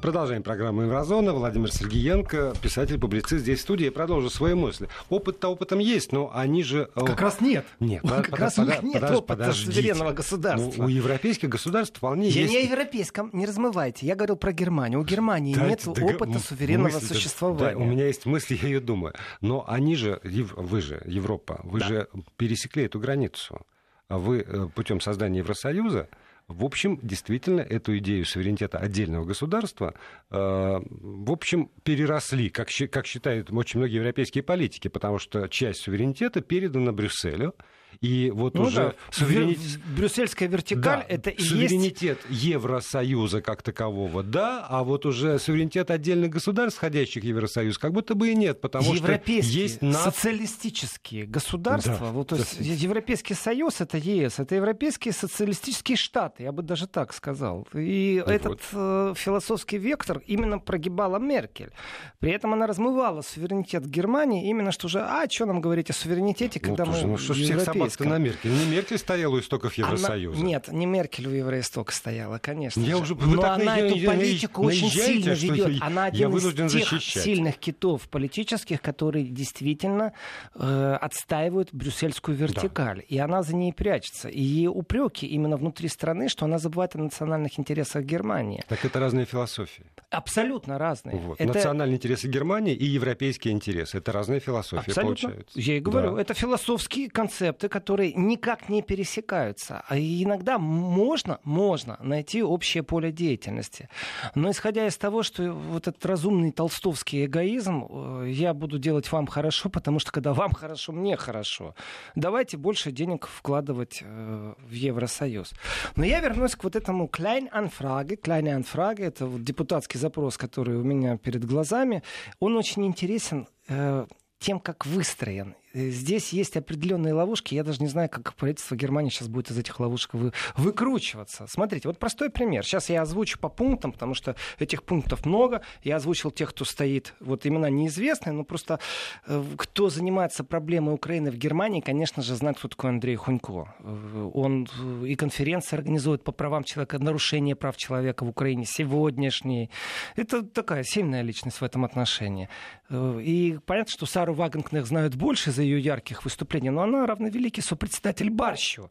Продолжаем 0.00 0.42
программу 0.42 0.82
«Еврозона». 0.82 1.34
Владимир 1.34 1.70
Сергеенко, 1.70 2.54
писатель-публицист 2.62 3.42
здесь 3.42 3.58
в 3.58 3.62
студии. 3.62 3.84
Я 3.84 3.92
продолжу 3.92 4.30
свои 4.30 4.54
мысли. 4.54 4.88
Опыт-то 5.10 5.48
опытом 5.48 5.78
есть, 5.78 6.10
но 6.12 6.32
они 6.34 6.62
же... 6.62 6.88
Э, 6.94 7.04
как 7.04 7.20
раз 7.20 7.42
нет. 7.42 7.66
Нет. 7.80 8.00
Как 8.02 8.30
под, 8.30 8.40
раз 8.40 8.54
под, 8.54 8.66
у 8.66 8.70
них 8.70 8.82
нет 8.82 9.02
подож, 9.02 9.18
опыта 9.18 9.36
подождите. 9.36 9.72
суверенного 9.72 10.12
государства. 10.12 10.82
У, 10.82 10.86
у 10.86 10.88
европейских 10.88 11.50
государств 11.50 11.98
вполне 11.98 12.28
Я 12.30 12.42
есть... 12.42 12.54
Я 12.54 12.60
не 12.60 12.66
о 12.66 12.70
европейском, 12.70 13.30
не 13.34 13.44
размывайте. 13.44 14.06
Я 14.06 14.16
говорил 14.16 14.36
про 14.36 14.52
Германию. 14.52 15.00
У 15.00 15.04
Германии 15.04 15.54
да, 15.54 15.68
нет 15.68 15.82
да, 15.84 16.02
опыта 16.02 16.38
суверенного 16.38 16.94
мысль, 16.94 17.06
существования. 17.06 17.74
Да, 17.74 17.78
у 17.78 17.84
меня 17.84 18.06
есть 18.06 18.24
мысли, 18.24 18.58
я 18.62 18.68
ее 18.68 18.80
думаю. 18.80 19.12
Но 19.42 19.66
они 19.68 19.96
же, 19.96 20.18
вы 20.24 20.80
же, 20.80 21.02
Европа, 21.04 21.60
вы 21.62 21.80
да. 21.80 21.86
же 21.86 22.08
пересекли 22.38 22.84
эту 22.84 22.98
границу. 23.00 23.60
Вы 24.08 24.38
э, 24.40 24.68
путем 24.74 25.02
создания 25.02 25.40
Евросоюза 25.40 26.08
в 26.50 26.64
общем, 26.64 26.98
действительно, 27.02 27.60
эту 27.60 27.96
идею 27.98 28.24
суверенитета 28.24 28.78
отдельного 28.78 29.24
государства, 29.24 29.94
э, 30.30 30.34
в 30.34 31.30
общем, 31.30 31.70
переросли, 31.84 32.50
как, 32.50 32.68
как 32.90 33.06
считают 33.06 33.52
очень 33.52 33.78
многие 33.78 33.96
европейские 33.96 34.42
политики, 34.42 34.88
потому 34.88 35.18
что 35.18 35.46
часть 35.48 35.82
суверенитета 35.82 36.40
передана 36.40 36.92
Брюсселю, 36.92 37.54
и 38.00 38.30
вот 38.30 38.54
ну, 38.54 38.62
уже 38.62 38.76
да. 38.76 38.94
суверенитет... 39.10 39.80
Брюссельская 39.96 40.48
вертикаль 40.48 41.00
да. 41.00 41.06
это 41.08 41.30
и 41.30 41.42
суверенитет 41.42 42.18
есть... 42.28 42.44
Евросоюза 42.44 43.42
как 43.42 43.62
такового, 43.62 44.22
да, 44.22 44.66
а 44.68 44.84
вот 44.84 45.06
уже 45.06 45.38
суверенитет 45.38 45.90
отдельных 45.90 46.30
государств, 46.30 46.78
входящих 46.78 47.22
в 47.22 47.26
Евросоюз, 47.26 47.78
как 47.78 47.92
будто 47.92 48.14
бы 48.14 48.30
и 48.30 48.34
нет, 48.34 48.60
потому 48.60 48.94
что 48.94 49.20
есть 49.26 49.82
на... 49.82 49.94
социалистические 49.94 51.26
государства. 51.26 51.98
Да. 52.00 52.06
Вот, 52.06 52.28
то 52.28 52.36
есть, 52.36 52.58
да. 52.58 52.64
Европейский 52.64 53.34
Союз 53.34 53.80
это 53.80 53.98
ЕС, 53.98 54.38
это 54.38 54.54
европейские 54.54 55.12
социалистические 55.12 55.96
штаты, 55.96 56.44
я 56.44 56.52
бы 56.52 56.62
даже 56.62 56.86
так 56.86 57.12
сказал. 57.12 57.66
И 57.74 58.22
ну, 58.26 58.32
этот 58.32 58.48
вот. 58.48 58.60
э, 58.72 59.14
философский 59.16 59.78
вектор 59.78 60.22
именно 60.26 60.58
прогибала 60.58 61.18
Меркель. 61.18 61.70
При 62.18 62.32
этом 62.32 62.52
она 62.52 62.66
размывала 62.66 63.22
суверенитет 63.22 63.86
Германии 63.86 64.48
именно 64.48 64.72
что 64.72 64.88
же, 64.88 65.00
а 65.00 65.28
что 65.28 65.46
нам 65.46 65.60
говорить 65.60 65.90
о 65.90 65.92
суверенитете, 65.92 66.60
ну, 66.62 66.68
когда 66.68 66.84
ну, 66.84 66.92
мы 66.92 67.06
ну, 67.06 67.18
что 67.18 67.34
всех 67.34 67.64
собак 67.88 68.12
на 68.12 68.18
Меркель. 68.18 68.50
Не 68.50 68.66
Меркель 68.66 68.98
стояла 68.98 69.36
у 69.36 69.40
истоков 69.40 69.74
Евросоюза. 69.74 70.38
Она... 70.38 70.46
Нет, 70.46 70.68
не 70.68 70.86
Меркель 70.86 71.28
у 71.28 71.30
Евроистока 71.30 71.94
стояла, 71.94 72.38
конечно. 72.38 72.80
Я 72.80 72.96
же. 72.96 73.02
уже... 73.02 73.14
Вы 73.14 73.36
Но 73.36 73.42
так 73.42 73.60
она 73.60 73.78
эту 73.78 73.98
политику 74.04 74.64
очень 74.64 74.90
сильно 74.90 75.32
ведет. 75.32 75.82
Она 75.82 76.04
один 76.04 76.36
из 76.36 76.54
тех 76.54 76.70
защищать. 76.70 77.22
сильных 77.22 77.56
китов 77.58 78.08
политических, 78.08 78.82
которые 78.82 79.24
действительно 79.24 80.12
э, 80.54 80.98
отстаивают 81.00 81.70
брюссельскую 81.72 82.36
вертикаль. 82.36 82.98
Да. 82.98 83.02
И 83.08 83.18
она 83.18 83.42
за 83.42 83.54
ней 83.54 83.72
прячется. 83.72 84.28
И 84.28 84.42
ей 84.42 84.68
упреки 84.68 85.26
именно 85.26 85.56
внутри 85.56 85.88
страны, 85.88 86.28
что 86.28 86.44
она 86.44 86.58
забывает 86.58 86.96
о 86.96 86.98
национальных 86.98 87.58
интересах 87.58 88.04
Германии. 88.04 88.62
Так 88.68 88.84
это 88.84 89.00
разные 89.00 89.26
философии. 89.26 89.84
Абсолютно 90.10 90.78
разные. 90.78 91.16
Вот. 91.16 91.40
Это... 91.40 91.52
Национальные 91.52 91.96
интересы 91.96 92.28
Германии 92.28 92.74
и 92.74 92.84
европейские 92.84 93.54
интересы. 93.54 93.98
Это 93.98 94.12
разные 94.12 94.40
философии 94.40 94.90
Абсолютно. 94.90 95.28
получаются. 95.28 95.60
Я 95.60 95.76
и 95.76 95.80
говорю, 95.80 96.16
да. 96.16 96.22
это 96.22 96.34
философские 96.34 97.08
концепты, 97.10 97.68
которые 97.70 98.12
никак 98.12 98.68
не 98.68 98.82
пересекаются. 98.82 99.82
А 99.88 99.98
иногда 99.98 100.58
можно, 100.58 101.40
можно 101.44 101.96
найти 102.02 102.42
общее 102.42 102.82
поле 102.82 103.12
деятельности. 103.12 103.88
Но 104.34 104.50
исходя 104.50 104.86
из 104.86 104.96
того, 104.96 105.22
что 105.22 105.52
вот 105.52 105.88
этот 105.88 106.04
разумный 106.04 106.52
толстовский 106.52 107.24
эгоизм, 107.24 107.86
э, 107.88 108.30
я 108.30 108.52
буду 108.52 108.78
делать 108.78 109.10
вам 109.10 109.26
хорошо, 109.26 109.70
потому 109.70 109.98
что 109.98 110.12
когда 110.12 110.34
вам 110.34 110.52
хорошо, 110.52 110.92
мне 110.92 111.16
хорошо. 111.16 111.74
Давайте 112.14 112.56
больше 112.56 112.92
денег 112.92 113.26
вкладывать 113.26 114.02
э, 114.02 114.54
в 114.58 114.72
Евросоюз. 114.72 115.52
Но 115.96 116.04
я 116.04 116.20
вернусь 116.20 116.56
к 116.56 116.64
вот 116.64 116.76
этому 116.76 117.06
Klein-Anfrage. 117.06 118.20
Klein-Anfrage— 118.20 119.02
это 119.04 119.26
вот 119.26 119.42
депутатский 119.42 119.98
запрос, 119.98 120.36
который 120.36 120.76
у 120.76 120.82
меня 120.82 121.16
перед 121.16 121.44
глазами. 121.44 122.02
Он 122.40 122.56
очень 122.56 122.84
интересен 122.86 123.46
э, 123.68 124.06
тем, 124.38 124.58
как 124.58 124.86
выстроен. 124.86 125.54
Э, 125.72 125.88
здесь 125.90 126.32
есть 126.32 126.56
определенные 126.56 127.14
ловушки. 127.14 127.54
Я 127.54 127.64
даже 127.64 127.80
не 127.80 127.88
знаю, 127.88 128.08
как 128.08 128.34
правительство 128.34 128.74
Германии 128.74 129.10
сейчас 129.10 129.28
будет 129.28 129.50
из 129.50 129.58
этих 129.58 129.78
ловушек 129.78 130.14
вы, 130.14 130.32
выкручиваться. 130.56 131.46
Смотрите, 131.48 131.88
вот 131.88 131.98
простой 131.98 132.30
пример. 132.30 132.64
Сейчас 132.64 132.90
я 132.90 133.02
озвучу 133.02 133.38
по 133.38 133.48
пунктам, 133.48 133.92
потому 133.92 134.14
что 134.14 134.36
этих 134.58 134.82
пунктов 134.82 135.24
много. 135.26 135.62
Я 135.82 135.96
озвучил 135.96 136.30
тех, 136.30 136.50
кто 136.50 136.64
стоит. 136.64 137.14
Вот 137.20 137.46
имена 137.46 137.70
неизвестные, 137.70 138.32
но 138.32 138.44
просто 138.44 138.80
э, 139.26 139.42
кто 139.56 139.90
занимается 139.90 140.44
проблемой 140.44 140.94
Украины 140.94 141.30
в 141.30 141.36
Германии, 141.36 141.80
конечно 141.80 142.22
же, 142.22 142.34
знает, 142.34 142.58
кто 142.58 142.68
такой 142.68 142.90
Андрей 142.90 143.16
Хунько. 143.16 143.74
Э, 143.80 144.30
он 144.34 144.68
и 145.04 145.14
конференции 145.14 145.76
организует 145.76 146.24
по 146.24 146.32
правам 146.32 146.64
человека, 146.64 146.98
нарушение 146.98 147.54
прав 147.54 147.76
человека 147.76 148.24
в 148.24 148.28
Украине 148.28 148.64
сегодняшние. 148.66 149.70
Это 150.16 150.42
такая 150.42 150.82
сильная 150.82 151.22
личность 151.22 151.60
в 151.60 151.64
этом 151.64 151.84
отношении. 151.84 152.48
И 152.92 153.58
понятно, 153.66 153.92
что 153.92 154.06
Сару 154.06 154.34
Вагенкнех 154.34 154.84
знают 154.86 155.14
больше 155.14 155.52
из-за 155.60 155.62
ее 155.62 155.80
ярких 155.80 156.24
выступлений, 156.24 156.70
но 156.70 156.82
она 156.82 157.06
равновеликий 157.06 157.62
сопредседатель 157.62 158.30
Барщу. 158.30 158.90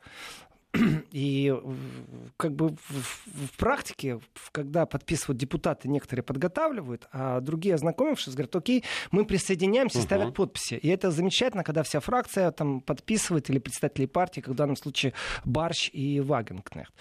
И 1.12 1.51
как 2.38 2.53
бы 2.53 2.69
в, 2.69 3.47
в 3.47 3.58
практике, 3.58 4.19
когда 4.51 4.86
подписывают 4.86 5.39
депутаты, 5.39 5.89
некоторые 5.89 6.23
подготавливают, 6.23 7.08
а 7.12 7.41
другие, 7.41 7.73
ознакомившись, 7.73 8.36
говорят, 8.36 8.55
окей, 8.55 8.84
мы 9.10 9.25
присоединяемся 9.25 9.97
и 9.97 10.03
ставят 10.03 10.36
подписи. 10.36 10.75
И 10.75 10.88
это 10.89 11.10
замечательно, 11.10 11.63
когда 11.63 11.82
вся 11.82 11.99
фракция 11.99 12.51
там 12.51 12.82
подписывает, 12.82 13.49
или 13.49 13.58
представители 13.58 14.05
партии, 14.05 14.41
как 14.41 14.53
в 14.53 14.58
данном 14.58 14.75
случае 14.75 15.13
Барщ 15.43 15.89
и 15.91 16.19
Вагенкнехт. 16.19 16.93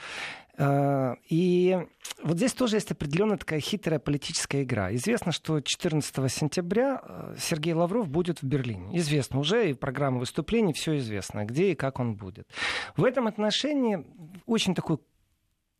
Э, 0.58 1.14
и 1.28 1.78
вот 2.22 2.36
здесь 2.36 2.52
тоже 2.52 2.76
есть 2.76 2.90
определенная 2.90 3.36
такая 3.36 3.60
хитрая 3.60 4.00
политическая 4.00 4.64
игра. 4.64 4.92
Известно, 4.94 5.32
что 5.32 5.60
14 5.60 6.32
сентября 6.32 7.00
э, 7.02 7.36
Сергей 7.38 7.74
Лавров 7.74 8.08
будет 8.08 8.42
в 8.42 8.44
Берлине. 8.44 8.98
Известно 8.98 9.38
уже, 9.38 9.70
и 9.70 9.74
программа 9.74 10.18
выступлений, 10.18 10.72
все 10.72 10.98
известно, 10.98 11.44
где 11.44 11.72
и 11.72 11.74
как 11.74 12.00
он 12.00 12.16
будет. 12.16 12.48
В 12.96 13.04
этом 13.04 13.28
отношении 13.28 14.04
очень 14.46 14.74
такой 14.74 14.98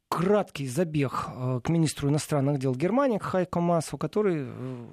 краткий 0.09 0.67
забег 0.67 1.27
э, 1.29 1.61
к 1.63 1.69
министру 1.69 2.09
иностранных 2.09 2.59
дел 2.59 2.75
Германии, 2.75 3.19
к 3.19 3.23
Хайко 3.23 3.61
Масу, 3.61 3.99
который 3.99 4.47
э, 4.49 4.87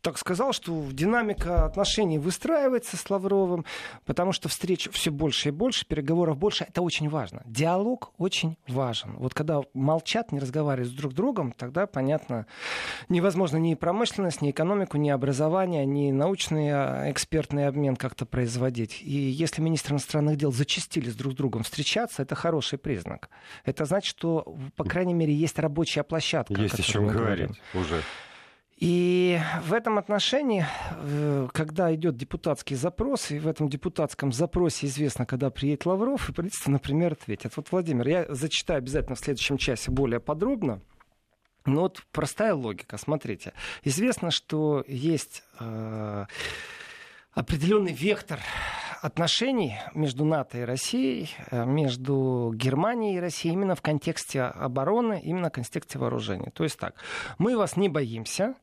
так 0.00 0.18
сказал, 0.18 0.52
что 0.52 0.86
динамика 0.90 1.64
отношений 1.64 2.18
выстраивается 2.18 2.96
с 2.96 3.10
Лавровым, 3.10 3.64
потому 4.06 4.32
что 4.32 4.48
встреч 4.48 4.88
все 4.92 5.10
больше 5.10 5.48
и 5.48 5.52
больше, 5.52 5.86
переговоров 5.86 6.38
больше. 6.38 6.64
Это 6.64 6.80
очень 6.80 7.08
важно. 7.08 7.42
Диалог 7.44 8.12
очень 8.16 8.56
важен. 8.66 9.16
Вот 9.18 9.34
когда 9.34 9.60
молчат, 9.74 10.32
не 10.32 10.38
разговаривают 10.38 10.96
друг 10.96 11.12
другом, 11.12 11.52
тогда, 11.52 11.86
понятно, 11.86 12.46
невозможно 13.08 13.58
ни 13.58 13.74
промышленность, 13.74 14.40
ни 14.40 14.50
экономику, 14.50 14.96
ни 14.96 15.10
образование, 15.10 15.84
ни 15.84 16.10
научный 16.12 16.70
а, 16.70 17.10
экспертный 17.10 17.66
обмен 17.66 17.96
как-то 17.96 18.24
производить. 18.24 19.02
И 19.02 19.12
если 19.12 19.60
министры 19.60 19.92
иностранных 19.92 20.36
дел 20.36 20.50
зачастили 20.50 21.10
с 21.10 21.14
друг 21.14 21.34
другом 21.34 21.62
встречаться, 21.62 22.22
это 22.22 22.34
хороший 22.34 22.78
признак. 22.78 23.28
Это 23.64 23.84
значит, 23.84 24.10
что 24.10 24.29
по 24.76 24.84
крайней 24.84 25.14
мере, 25.14 25.34
есть 25.34 25.58
рабочая 25.58 26.02
площадка. 26.02 26.60
Есть 26.60 26.80
о 26.80 26.82
чем 26.82 27.06
говорить 27.06 27.60
уже. 27.74 28.02
И 28.80 29.38
в 29.62 29.74
этом 29.74 29.98
отношении, 29.98 30.64
э, 30.90 31.48
когда 31.52 31.94
идет 31.94 32.16
депутатский 32.16 32.76
запрос, 32.76 33.30
и 33.30 33.38
в 33.38 33.46
этом 33.46 33.68
депутатском 33.68 34.32
запросе 34.32 34.86
известно, 34.86 35.26
когда 35.26 35.50
приедет 35.50 35.84
Лавров, 35.84 36.30
и 36.30 36.32
правительство, 36.32 36.70
например, 36.70 37.12
ответит. 37.12 37.54
Вот, 37.56 37.70
Владимир, 37.70 38.08
я 38.08 38.26
зачитаю 38.30 38.78
обязательно 38.78 39.16
в 39.16 39.18
следующем 39.18 39.58
часе 39.58 39.90
более 39.90 40.18
подробно. 40.18 40.80
Но 41.66 41.82
вот 41.82 42.02
простая 42.10 42.54
логика, 42.54 42.96
смотрите. 42.96 43.52
Известно, 43.84 44.30
что 44.30 44.82
есть 44.88 45.42
э, 45.58 46.24
определенный 47.32 47.92
вектор 47.92 48.40
отношений 49.00 49.78
между 49.94 50.24
НАТО 50.24 50.58
и 50.58 50.62
Россией, 50.62 51.30
э, 51.50 51.64
между 51.64 52.52
Германией 52.54 53.16
и 53.16 53.20
Россией 53.20 53.54
именно 53.54 53.74
в 53.74 53.82
контексте 53.82 54.42
обороны, 54.42 55.20
именно 55.22 55.48
в 55.48 55.52
контексте 55.52 55.98
вооружений. 55.98 56.50
То 56.52 56.64
есть 56.64 56.78
так, 56.78 56.94
мы 57.38 57.56
вас 57.56 57.76
не 57.76 57.88
боимся, 57.88 58.54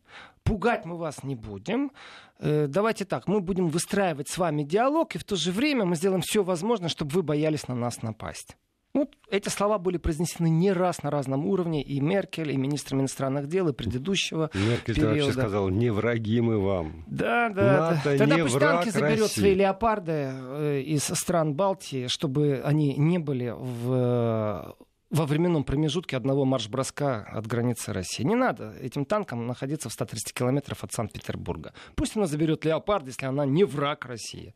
пугать 0.44 0.86
мы 0.86 0.98
вас 0.98 1.24
не 1.24 1.36
будем. 1.36 1.92
Э, 2.40 2.68
давайте 2.68 3.06
так, 3.06 3.28
мы 3.28 3.42
будем 3.42 3.68
выстраивать 3.68 4.30
с 4.30 4.38
вами 4.38 4.64
диалог, 4.64 5.16
и 5.16 5.18
в 5.18 5.24
то 5.24 5.36
же 5.36 5.52
время 5.52 5.86
мы 5.86 5.96
сделаем 5.96 6.22
все 6.22 6.44
возможное, 6.44 6.90
чтобы 6.90 7.12
вы 7.12 7.24
боялись 7.24 7.68
на 7.68 7.76
нас 7.76 8.02
напасть. 8.02 8.56
Ну, 8.98 9.08
эти 9.30 9.50
слова 9.50 9.78
были 9.78 9.98
произнесены 9.98 10.50
не 10.50 10.74
раз 10.74 11.04
на 11.04 11.12
разном 11.12 11.46
уровне, 11.46 11.84
и 11.84 12.00
Меркель, 12.00 12.52
и 12.52 12.58
министром 12.58 13.02
иностранных 13.02 13.48
дел, 13.48 13.68
и 13.68 13.74
предыдущего 13.74 14.50
Меркель 14.56 14.96
периода. 14.96 15.14
вообще 15.14 15.32
сказал, 15.34 15.70
не 15.70 15.92
враги 15.92 16.42
мы 16.42 16.60
вам. 16.60 17.04
Да, 17.06 17.50
да, 17.50 17.92
НАТО 17.92 18.02
да. 18.04 18.18
Тогда 18.18 18.36
не 18.36 18.42
пусть 18.42 18.56
враг 18.56 18.72
танки 18.72 18.90
заберет 18.90 19.20
России. 19.20 19.40
свои 19.40 19.54
леопарды 19.54 20.12
э, 20.12 20.82
из 20.82 21.04
стран 21.04 21.54
Балтии, 21.54 22.08
чтобы 22.08 22.60
они 22.66 22.96
не 22.96 23.20
были 23.20 23.54
в 23.56 24.76
во 25.12 25.26
временном 25.26 25.64
промежутке 25.64 26.18
одного 26.18 26.44
марш-броска 26.44 27.24
от 27.32 27.46
границы 27.46 27.94
России. 27.94 28.24
Не 28.24 28.36
надо 28.36 28.74
этим 28.82 29.06
танкам 29.06 29.46
находиться 29.46 29.90
в 29.90 29.94
130 29.94 30.34
километров 30.34 30.84
от 30.84 30.92
Санкт-Петербурга. 30.92 31.74
Пусть 31.96 32.18
она 32.18 32.26
заберет 32.26 32.66
леопард, 32.66 33.06
если 33.06 33.28
она 33.28 33.46
не 33.46 33.64
враг 33.64 34.06
России. 34.06 34.56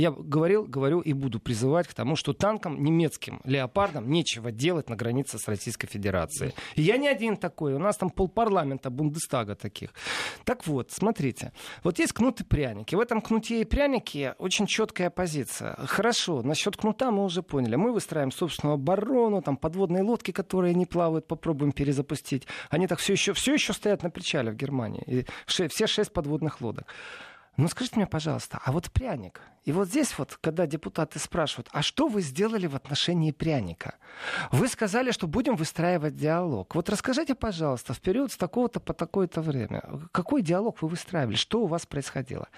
Я 0.00 0.10
говорил, 0.10 0.64
говорю 0.64 1.00
и 1.00 1.12
буду 1.12 1.40
призывать 1.40 1.86
к 1.86 1.92
тому, 1.92 2.16
что 2.16 2.32
танкам 2.32 2.82
немецким, 2.82 3.42
леопардам 3.44 4.10
нечего 4.10 4.50
делать 4.50 4.88
на 4.88 4.96
границе 4.96 5.38
с 5.38 5.46
Российской 5.46 5.88
Федерацией. 5.88 6.54
И 6.74 6.80
я 6.80 6.96
не 6.96 7.06
один 7.06 7.36
такой. 7.36 7.74
У 7.74 7.78
нас 7.78 7.98
там 7.98 8.08
полпарламента 8.08 8.88
Бундестага 8.88 9.54
таких. 9.54 9.90
Так 10.44 10.66
вот, 10.66 10.90
смотрите. 10.90 11.52
Вот 11.84 11.98
есть 11.98 12.14
кнут 12.14 12.40
и 12.40 12.44
пряники. 12.44 12.94
В 12.94 13.00
этом 13.00 13.20
кнуте 13.20 13.60
и 13.60 13.64
прянике 13.66 14.34
очень 14.38 14.66
четкая 14.66 15.10
позиция. 15.10 15.76
Хорошо, 15.84 16.42
насчет 16.42 16.78
кнута 16.78 17.10
мы 17.10 17.24
уже 17.24 17.42
поняли. 17.42 17.76
Мы 17.76 17.92
выстраиваем 17.92 18.32
собственную 18.32 18.76
оборону, 18.76 19.42
там 19.42 19.58
подводные 19.58 20.02
лодки, 20.02 20.30
которые 20.30 20.74
не 20.74 20.86
плавают, 20.86 21.26
попробуем 21.26 21.72
перезапустить. 21.72 22.46
Они 22.70 22.86
так 22.86 23.00
все 23.00 23.12
еще, 23.12 23.34
все 23.34 23.52
еще 23.52 23.74
стоят 23.74 24.02
на 24.02 24.08
причале 24.08 24.50
в 24.50 24.56
Германии. 24.56 25.02
И 25.06 25.26
все 25.46 25.86
шесть 25.86 26.12
подводных 26.12 26.62
лодок. 26.62 26.86
Ну 27.56 27.68
скажите 27.68 27.96
мне, 27.96 28.06
пожалуйста, 28.06 28.60
а 28.64 28.72
вот 28.72 28.90
пряник. 28.90 29.40
И 29.64 29.72
вот 29.72 29.88
здесь 29.88 30.16
вот, 30.18 30.38
когда 30.40 30.66
депутаты 30.66 31.18
спрашивают, 31.18 31.68
а 31.72 31.82
что 31.82 32.08
вы 32.08 32.22
сделали 32.22 32.66
в 32.66 32.74
отношении 32.74 33.30
пряника? 33.30 33.96
Вы 34.50 34.68
сказали, 34.68 35.10
что 35.10 35.26
будем 35.26 35.56
выстраивать 35.56 36.16
диалог. 36.16 36.74
Вот 36.74 36.88
расскажите, 36.88 37.34
пожалуйста, 37.34 37.92
в 37.92 38.00
период 38.00 38.32
с 38.32 38.36
такого-то 38.36 38.80
по 38.80 38.94
такое-то 38.94 39.42
время, 39.42 39.82
какой 40.12 40.42
диалог 40.42 40.80
вы 40.80 40.88
выстраивали, 40.88 41.36
что 41.36 41.60
у 41.62 41.66
вас 41.66 41.84
происходило? 41.84 42.48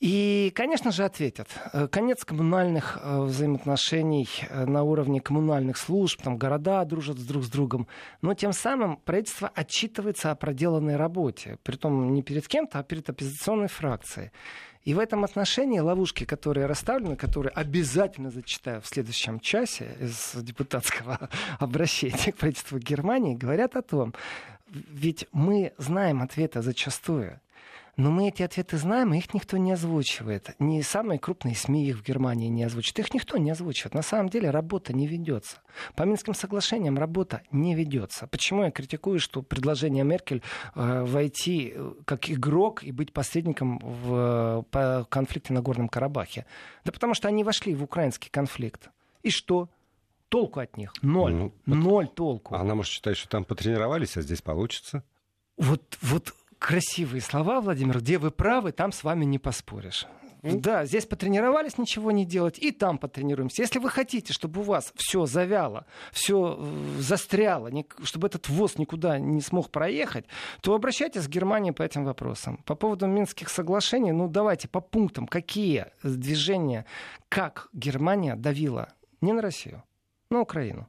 И, 0.00 0.52
конечно 0.54 0.90
же, 0.90 1.04
ответят. 1.04 1.48
Э, 1.72 1.88
конец 1.88 2.24
коммунальных 2.24 2.98
э, 3.00 3.20
взаимоотношений 3.22 4.28
э, 4.48 4.66
на 4.66 4.82
уровне 4.82 5.20
коммунальных 5.20 5.76
служб, 5.76 6.20
там 6.20 6.36
города 6.36 6.84
дружат 6.84 7.24
друг 7.24 7.44
с 7.44 7.48
другом. 7.48 7.86
Но 8.20 8.34
тем 8.34 8.52
самым 8.52 8.96
правительство 8.96 9.50
отчитывается 9.54 10.30
о 10.30 10.34
проделанной 10.34 10.96
работе. 10.96 11.58
Притом 11.62 12.12
не 12.12 12.22
перед 12.22 12.48
кем-то, 12.48 12.80
а 12.80 12.82
перед 12.82 13.08
оппозиционной 13.08 13.68
фракцией. 13.68 14.30
И 14.82 14.92
в 14.92 14.98
этом 14.98 15.24
отношении 15.24 15.78
ловушки, 15.78 16.24
которые 16.24 16.66
расставлены, 16.66 17.16
которые 17.16 17.52
обязательно 17.52 18.30
зачитаю 18.30 18.82
в 18.82 18.86
следующем 18.86 19.40
часе 19.40 19.96
из 19.98 20.34
депутатского 20.34 21.30
обращения 21.58 22.32
к 22.32 22.36
правительству 22.36 22.78
Германии, 22.78 23.34
говорят 23.34 23.76
о 23.76 23.82
том, 23.82 24.12
ведь 24.68 25.26
мы 25.32 25.72
знаем 25.78 26.20
ответы 26.20 26.60
зачастую. 26.60 27.40
Но 27.96 28.10
мы 28.10 28.28
эти 28.28 28.42
ответы 28.42 28.76
знаем, 28.76 29.14
и 29.14 29.18
их 29.18 29.32
никто 29.34 29.56
не 29.56 29.72
озвучивает. 29.72 30.50
Ни 30.58 30.80
самые 30.80 31.18
крупные 31.18 31.54
СМИ 31.54 31.86
их 31.88 31.98
в 31.98 32.02
Германии 32.02 32.48
не 32.48 32.64
озвучивают. 32.64 32.98
Их 33.06 33.14
никто 33.14 33.38
не 33.38 33.50
озвучивает. 33.50 33.94
На 33.94 34.02
самом 34.02 34.28
деле 34.28 34.50
работа 34.50 34.92
не 34.92 35.06
ведется. 35.06 35.58
По 35.94 36.02
Минским 36.02 36.34
соглашениям 36.34 36.98
работа 36.98 37.42
не 37.52 37.74
ведется. 37.74 38.26
Почему 38.26 38.64
я 38.64 38.70
критикую, 38.70 39.20
что 39.20 39.42
предложение 39.42 40.04
Меркель 40.04 40.42
э, 40.74 41.04
войти 41.04 41.72
э, 41.74 41.92
как 42.04 42.28
игрок 42.30 42.82
и 42.82 42.90
быть 42.90 43.12
посредником 43.12 43.78
в 43.78 44.66
по 44.70 45.06
конфликте 45.08 45.52
на 45.52 45.62
Горном 45.62 45.88
Карабахе? 45.88 46.46
Да 46.84 46.90
потому 46.90 47.14
что 47.14 47.28
они 47.28 47.44
вошли 47.44 47.74
в 47.74 47.84
украинский 47.84 48.30
конфликт. 48.30 48.90
И 49.22 49.30
что? 49.30 49.68
Толку 50.28 50.58
от 50.60 50.76
них? 50.76 50.92
Ноль. 51.02 51.32
Ну, 51.32 51.52
Ноль 51.66 52.08
толку. 52.08 52.56
А 52.56 52.60
она 52.60 52.74
может 52.74 52.92
считать, 52.92 53.16
что 53.16 53.28
там 53.28 53.44
потренировались, 53.44 54.16
а 54.16 54.22
здесь 54.22 54.42
получится? 54.42 55.04
Вот, 55.56 55.96
вот 56.02 56.34
красивые 56.58 57.20
слова, 57.20 57.60
Владимир, 57.60 57.98
где 57.98 58.18
вы 58.18 58.30
правы, 58.30 58.72
там 58.72 58.92
с 58.92 59.04
вами 59.04 59.24
не 59.24 59.38
поспоришь. 59.38 60.06
Да, 60.44 60.84
здесь 60.84 61.06
потренировались 61.06 61.78
ничего 61.78 62.10
не 62.10 62.26
делать, 62.26 62.58
и 62.58 62.70
там 62.70 62.98
потренируемся. 62.98 63.62
Если 63.62 63.78
вы 63.78 63.88
хотите, 63.88 64.34
чтобы 64.34 64.60
у 64.60 64.64
вас 64.64 64.92
все 64.94 65.24
завяло, 65.24 65.86
все 66.12 66.58
э, 66.58 67.00
застряло, 67.00 67.70
чтобы 68.02 68.26
этот 68.26 68.48
ВОЗ 68.50 68.76
никуда 68.76 69.18
не 69.18 69.40
смог 69.40 69.70
проехать, 69.70 70.26
то 70.60 70.74
обращайтесь 70.74 71.26
к 71.26 71.30
Германии 71.30 71.70
по 71.70 71.82
этим 71.82 72.04
вопросам. 72.04 72.58
По 72.66 72.74
поводу 72.74 73.06
Минских 73.06 73.48
соглашений, 73.48 74.12
ну 74.12 74.28
давайте 74.28 74.68
по 74.68 74.80
пунктам, 74.82 75.26
какие 75.26 75.86
движения, 76.02 76.84
как 77.30 77.68
Германия 77.72 78.36
давила 78.36 78.92
не 79.22 79.32
на 79.32 79.40
Россию, 79.40 79.82
на 80.28 80.40
Украину. 80.40 80.88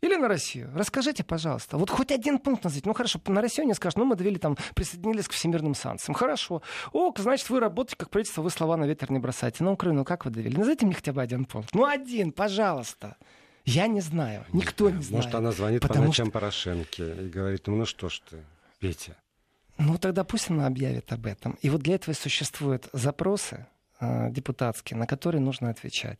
Или 0.00 0.16
на 0.16 0.28
Россию? 0.28 0.70
Расскажите, 0.74 1.24
пожалуйста. 1.24 1.76
Вот 1.76 1.90
хоть 1.90 2.10
один 2.10 2.38
пункт 2.38 2.64
назовите. 2.64 2.88
Ну 2.88 2.94
хорошо, 2.94 3.20
на 3.26 3.40
Россию 3.40 3.66
не 3.66 3.74
скажут. 3.74 3.98
Ну 3.98 4.04
мы 4.04 4.16
довели 4.16 4.38
там, 4.38 4.56
присоединились 4.74 5.28
к 5.28 5.32
всемирным 5.32 5.74
санкциям. 5.74 6.14
Хорошо. 6.14 6.62
О, 6.92 7.12
значит, 7.16 7.50
вы 7.50 7.60
работаете 7.60 7.96
как 7.96 8.10
правительство, 8.10 8.42
вы 8.42 8.50
слова 8.50 8.76
на 8.76 8.84
ветер 8.84 9.10
не 9.10 9.18
бросаете. 9.18 9.62
На 9.62 9.72
Украину 9.72 10.04
как 10.04 10.24
вы 10.24 10.30
довели? 10.30 10.56
Назовите 10.56 10.86
мне 10.86 10.94
хотя 10.94 11.12
бы 11.12 11.20
один 11.20 11.44
пункт. 11.44 11.74
Ну 11.74 11.84
один, 11.84 12.32
пожалуйста. 12.32 13.16
Я 13.66 13.86
не 13.86 14.00
знаю. 14.00 14.46
Никто 14.52 14.88
не 14.88 15.02
знает. 15.02 15.24
Может, 15.24 15.34
она 15.34 15.52
звонит 15.52 15.82
по 15.82 15.94
ночам 15.94 16.26
что... 16.26 16.32
Порошенке 16.32 17.26
и 17.26 17.28
говорит, 17.28 17.66
ну, 17.66 17.76
ну 17.76 17.84
что 17.84 18.08
ж 18.08 18.20
ты, 18.30 18.36
Петя. 18.78 19.16
Ну 19.78 19.98
тогда 19.98 20.24
пусть 20.24 20.50
она 20.50 20.66
объявит 20.66 21.12
об 21.12 21.26
этом. 21.26 21.58
И 21.60 21.70
вот 21.70 21.82
для 21.82 21.94
этого 21.94 22.12
и 22.12 22.16
существуют 22.16 22.88
запросы 22.92 23.66
э, 24.00 24.30
депутатские, 24.30 24.98
на 24.98 25.06
которые 25.06 25.40
нужно 25.40 25.70
отвечать. 25.70 26.18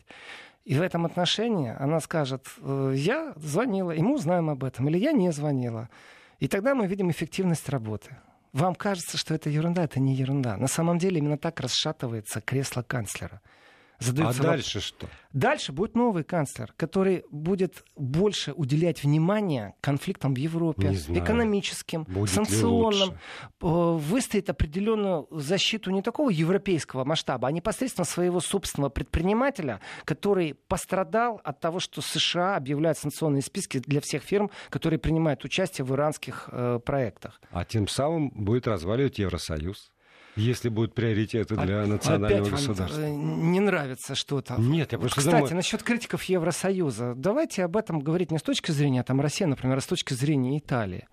И 0.65 0.75
в 0.75 0.83
этом 0.83 1.07
отношении 1.07 1.75
она 1.79 2.01
скажет, 2.01 2.47
«Э, 2.61 2.93
я 2.95 3.33
звонила, 3.37 3.93
и 3.93 4.03
мы 4.03 4.15
узнаем 4.15 4.51
об 4.51 4.65
этом, 4.65 4.89
или 4.89 4.99
я 4.99 5.13
не 5.13 5.33
звонила. 5.33 5.89
И 6.39 6.49
тогда 6.49 6.75
мы 6.75 6.87
видим 6.87 7.11
эффективность 7.11 7.69
работы. 7.69 8.17
Вам 8.53 8.75
кажется, 8.75 9.17
что 9.17 9.35
это 9.35 9.49
ерунда, 9.49 9.85
это 9.85 10.01
не 10.01 10.15
ерунда. 10.15 10.57
На 10.57 10.67
самом 10.67 10.99
деле 10.99 11.19
именно 11.19 11.39
так 11.39 11.61
расшатывается 11.61 12.41
кресло 12.41 12.83
канцлера. 12.83 13.41
Задаются... 14.01 14.43
А 14.43 14.47
дальше 14.47 14.81
что? 14.81 15.09
Дальше 15.33 15.73
будет 15.73 15.95
новый 15.95 16.25
канцлер, 16.25 16.73
который 16.77 17.25
будет 17.31 17.85
больше 17.97 18.53
уделять 18.53 19.05
внимание 19.05 19.75
конфликтам 19.81 20.35
в 20.35 20.39
Европе, 20.39 20.93
экономическим, 20.93 22.05
будет 22.05 22.31
санкционным, 22.31 23.11
э, 23.11 23.17
выстоит 23.61 24.51
определенную 24.51 25.29
защиту 25.31 25.91
не 25.91 26.03
такого 26.03 26.31
европейского 26.31 27.05
масштаба, 27.05 27.49
а 27.49 27.53
непосредственно 27.53 28.05
своего 28.05 28.41
собственного 28.41 28.91
предпринимателя, 28.91 29.81
который 30.05 30.55
пострадал 30.55 31.41
от 31.45 31.61
того, 31.61 31.79
что 31.79 32.01
США 32.01 32.57
объявляют 32.57 32.99
санкционные 32.99 33.43
списки 33.43 33.79
для 33.79 34.01
всех 34.01 34.23
фирм, 34.23 34.51
которые 34.69 34.99
принимают 34.99 35.45
участие 35.45 35.85
в 35.85 35.95
иранских 35.95 36.49
э, 36.51 36.81
проектах. 36.85 37.41
А 37.51 37.65
тем 37.65 37.87
самым 37.87 38.31
будет 38.31 38.67
разваливать 38.67 39.19
Евросоюз. 39.19 39.91
Если 40.37 40.69
будут 40.69 40.95
приоритеты 40.95 41.57
для 41.57 41.83
а, 41.83 41.87
национального 41.87 42.43
опять 42.43 42.51
государства. 42.51 43.01
Вам 43.01 43.43
э, 43.43 43.47
не 43.51 43.61
нравится 43.61 44.15
что-то. 44.15 44.57
Нет, 44.59 44.93
я 44.93 44.99
просто 44.99 45.21
Кстати, 45.21 45.37
думаю... 45.37 45.57
насчет 45.57 45.83
критиков 45.83 46.23
Евросоюза. 46.25 47.15
Давайте 47.17 47.65
об 47.65 47.77
этом 47.77 48.01
говорить 48.01 48.31
не 48.31 48.39
с 48.39 48.43
точки 48.43 48.71
зрения 48.71 49.03
там, 49.03 49.21
России, 49.21 49.45
например, 49.45 49.79
а 49.79 49.81
с 49.81 49.87
точки 49.87 50.15
зрения 50.15 50.59
Италии. 50.59 51.09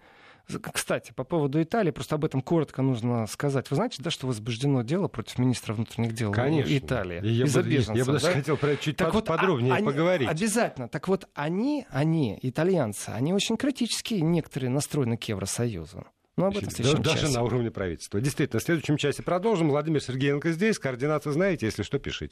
Кстати, 0.74 1.12
по 1.12 1.26
поводу 1.26 1.62
Италии, 1.62 1.92
просто 1.92 2.16
об 2.16 2.24
этом 2.24 2.42
коротко 2.42 2.82
нужно 2.82 3.28
сказать. 3.28 3.70
Вы 3.70 3.76
знаете, 3.76 4.02
да, 4.02 4.10
что 4.10 4.28
возбуждено 4.28 4.82
дело 4.82 5.10
против 5.10 5.40
министра 5.40 5.74
внутренних 5.74 6.14
дел 6.14 6.32
Конечно. 6.32 6.78
Италии? 6.78 7.26
Я 7.26 7.46
из-за 7.46 7.62
бы, 7.62 7.70
беженцев, 7.70 7.96
я 7.96 8.06
бы 8.06 8.14
даже 8.14 8.28
да? 8.28 8.32
хотел 8.32 8.56
про 8.56 8.70
это 8.70 8.84
чуть 8.84 8.96
так 8.96 9.08
под, 9.08 9.16
вот, 9.16 9.26
подробнее 9.26 9.74
они, 9.74 9.86
поговорить. 9.86 10.30
Обязательно. 10.30 10.88
Так 10.88 11.10
вот, 11.10 11.28
они, 11.34 11.86
они, 11.90 12.40
итальянцы, 12.42 13.10
они 13.10 13.34
очень 13.34 13.58
критически 13.58 14.16
некоторые 14.16 14.70
настроены 14.70 15.18
к 15.18 15.24
Евросоюзу. 15.26 16.06
Но 16.38 16.46
об 16.48 16.58
этом 16.58 16.70
в 16.70 17.00
Даже 17.02 17.22
часе. 17.22 17.34
на 17.34 17.42
уровне 17.44 17.72
правительства. 17.72 18.22
Действительно, 18.22 18.60
в 18.60 18.64
следующем 18.64 18.98
часе 18.98 19.24
продолжим. 19.24 19.70
Владимир 19.70 20.02
Сергеенко 20.02 20.52
здесь. 20.52 20.78
Координаты 20.78 21.32
знаете, 21.32 21.66
если 21.66 21.82
что, 21.82 21.98
пишите. 21.98 22.26